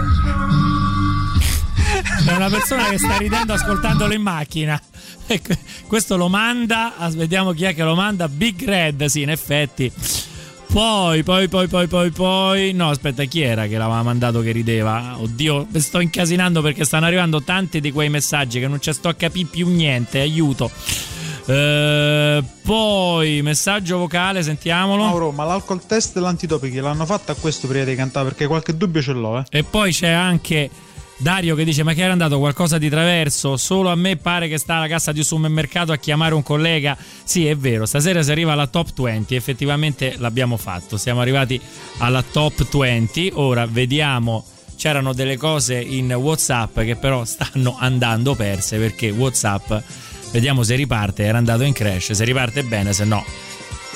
È 2.26 2.34
una 2.34 2.50
persona 2.50 2.90
che 2.90 2.98
sta 2.98 3.18
ridendo 3.18 3.54
ascoltandolo 3.54 4.12
in 4.12 4.24
macchina. 4.24 4.82
Ecco, 5.28 5.54
questo 5.86 6.18
lo 6.18 6.28
manda. 6.28 6.94
Vediamo 7.12 7.52
chi 7.52 7.66
è 7.66 7.76
che 7.76 7.84
lo 7.84 7.94
manda. 7.94 8.28
Big 8.28 8.66
Red, 8.66 9.06
sì, 9.06 9.22
in 9.22 9.30
effetti. 9.30 9.92
Poi, 10.72 11.22
poi, 11.22 11.48
poi, 11.48 11.68
poi, 11.68 11.86
poi, 11.86 12.10
poi. 12.10 12.74
No, 12.74 12.90
aspetta, 12.90 13.24
chi 13.26 13.42
era 13.42 13.68
che 13.68 13.78
l'aveva 13.78 14.02
mandato 14.02 14.42
che 14.42 14.52
rideva? 14.52 15.18
Oddio, 15.20 15.68
sto 15.76 16.00
incasinando 16.00 16.64
perché 16.64 16.86
stanno 16.86 17.06
arrivando 17.06 17.44
tanti 17.44 17.80
di 17.80 17.92
quei 17.92 18.10
messaggi 18.10 18.60
che 18.60 18.68
non 18.68 18.82
ci 18.82 18.92
sto 18.92 19.10
a 19.10 19.14
capire 19.14 19.48
più 19.52 19.68
niente. 19.70 20.22
Aiuto. 20.22 20.72
Eh, 21.48 22.44
poi, 22.64 23.42
messaggio 23.42 23.98
vocale, 23.98 24.42
sentiamolo. 24.44 25.04
Mauro, 25.04 25.32
ma 25.32 25.44
l'alcol 25.44 25.86
test 25.86 26.18
e 26.18 26.20
l'antitopichi 26.20 26.80
l'hanno 26.80 27.06
fatto 27.06 27.32
a 27.32 27.36
questo 27.36 27.68
prima 27.68 27.84
di 27.84 27.96
cantare 27.96 28.28
perché 28.30 28.48
qualche 28.48 28.76
dubbio 28.76 29.02
ce 29.02 29.14
l'ho, 29.14 29.40
eh. 29.40 29.44
E 29.50 29.64
poi 29.64 29.92
c'è 29.92 30.10
anche 30.10 30.70
Dario 31.18 31.56
che 31.56 31.64
dice: 31.64 31.84
Ma 31.84 31.94
che 31.94 32.02
era 32.02 32.12
andato 32.12 32.40
qualcosa 32.40 32.78
di 32.78 32.90
traverso? 32.90 33.56
Solo 33.58 33.90
a 33.90 33.96
me 33.96 34.18
pare 34.18 34.48
che 34.48 34.58
sta 34.58 34.76
alla 34.76 34.88
cassa 34.88 35.12
di 35.12 35.20
un 35.20 35.26
supermercato 35.26 35.92
a 35.92 35.98
chiamare 35.98 36.34
un 36.34 36.44
collega. 36.44 36.98
Sì, 37.24 37.48
è 37.48 37.56
vero, 37.56 37.86
stasera 37.86 38.22
si 38.22 38.32
arriva 38.32 38.52
alla 38.52 38.68
top 38.68 39.02
20. 39.02 39.36
Effettivamente 39.36 40.16
l'abbiamo 40.18 40.58
fatto. 40.58 40.98
Siamo 40.98 41.22
arrivati 41.22 41.60
alla 42.00 42.22
top 42.24 42.68
20. 42.70 43.32
Ora 43.36 43.66
vediamo. 43.66 44.46
C'erano 44.78 45.14
delle 45.14 45.38
cose 45.38 45.80
in 45.80 46.12
WhatsApp 46.12 46.82
che 46.82 46.98
però 46.98 47.24
stanno 47.24 47.78
andando 47.80 48.36
perse 48.36 48.78
perché 48.78 49.10
WhatsApp, 49.10 49.72
vediamo 50.36 50.64
se 50.64 50.76
riparte. 50.76 51.24
Era 51.24 51.38
andato 51.38 51.64
in 51.64 51.72
crash. 51.72 52.12
Se 52.12 52.24
riparte 52.26 52.64
bene, 52.64 52.92
se 52.92 53.06
no 53.06 53.24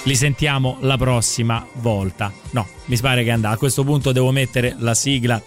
li 0.03 0.15
sentiamo 0.15 0.77
la 0.81 0.95
prossima 0.95 1.65
volta. 1.73 2.31
No, 2.51 2.65
mi 2.85 2.97
pare 2.97 3.25
che 3.25 3.31
andato. 3.31 3.55
A 3.55 3.57
questo 3.57 3.83
punto 3.83 4.13
devo 4.13 4.31
mettere 4.31 4.75
la 4.79 4.93
sigla 4.93 5.41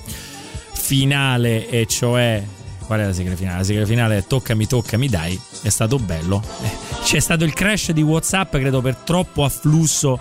finale, 0.75 1.69
e 1.69 1.87
cioè. 1.87 2.45
Qual 2.85 3.01
è 3.01 3.07
la 3.07 3.13
sigla 3.15 3.37
finale? 3.37 3.59
La 3.59 3.65
sigla 3.65 3.87
finale 3.87 4.19
è 4.19 4.27
Toccami, 4.27 4.67
toccami, 4.67 5.09
dai. 5.09 5.41
È 5.63 5.71
stato 5.71 5.99
bello. 5.99 6.43
Eh, 6.63 6.71
C'è 7.03 7.21
stato 7.21 7.45
il 7.45 7.55
crash 7.55 7.93
di 7.93 8.03
WhatsApp, 8.03 8.57
credo, 8.57 8.83
per 8.83 8.97
troppo 8.97 9.45
afflusso 9.45 10.21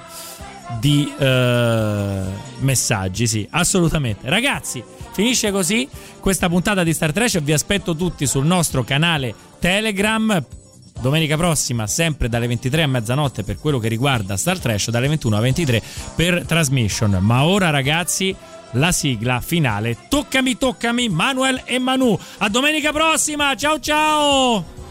di 0.80 1.12
eh, 1.20 2.24
messaggi. 2.60 3.28
Sì, 3.28 3.46
assolutamente. 3.52 4.30
Ragazzi, 4.30 4.82
finisce 5.12 5.52
così 5.52 5.90
questa 6.22 6.48
puntata 6.48 6.84
di 6.84 6.94
Star 6.94 7.12
Trash. 7.12 7.42
Vi 7.42 7.52
aspetto 7.52 7.94
tutti 7.94 8.26
sul 8.26 8.46
nostro 8.46 8.86
canale 8.86 9.36
Telegram 9.60 10.42
domenica 11.02 11.36
prossima, 11.36 11.88
sempre 11.88 12.30
dalle 12.30 12.48
23 12.48 12.84
a 12.84 12.88
mezzanotte 12.88 13.44
per 13.44 13.60
quello 13.60 13.80
che 13.80 13.88
riguarda 13.88 14.38
Star 14.38 14.60
Trash, 14.60 14.90
dalle 14.90 15.08
21 15.08 15.36
a 15.36 15.40
23 15.40 15.82
per 16.16 16.46
Transmission. 16.46 17.18
Ma 17.20 17.44
ora 17.44 17.70
ragazzi, 17.70 18.36
la 18.72 18.92
sigla 18.92 19.42
finale. 19.42 19.98
Toccami, 20.08 20.58
toccami, 20.58 21.10
Manuel 21.10 21.62
e 21.66 21.80
Manu. 21.80 22.18
A 22.38 22.50
domenica 22.50 22.92
prossima, 22.92 23.56
ciao 23.56 23.80
ciao! 23.80 24.91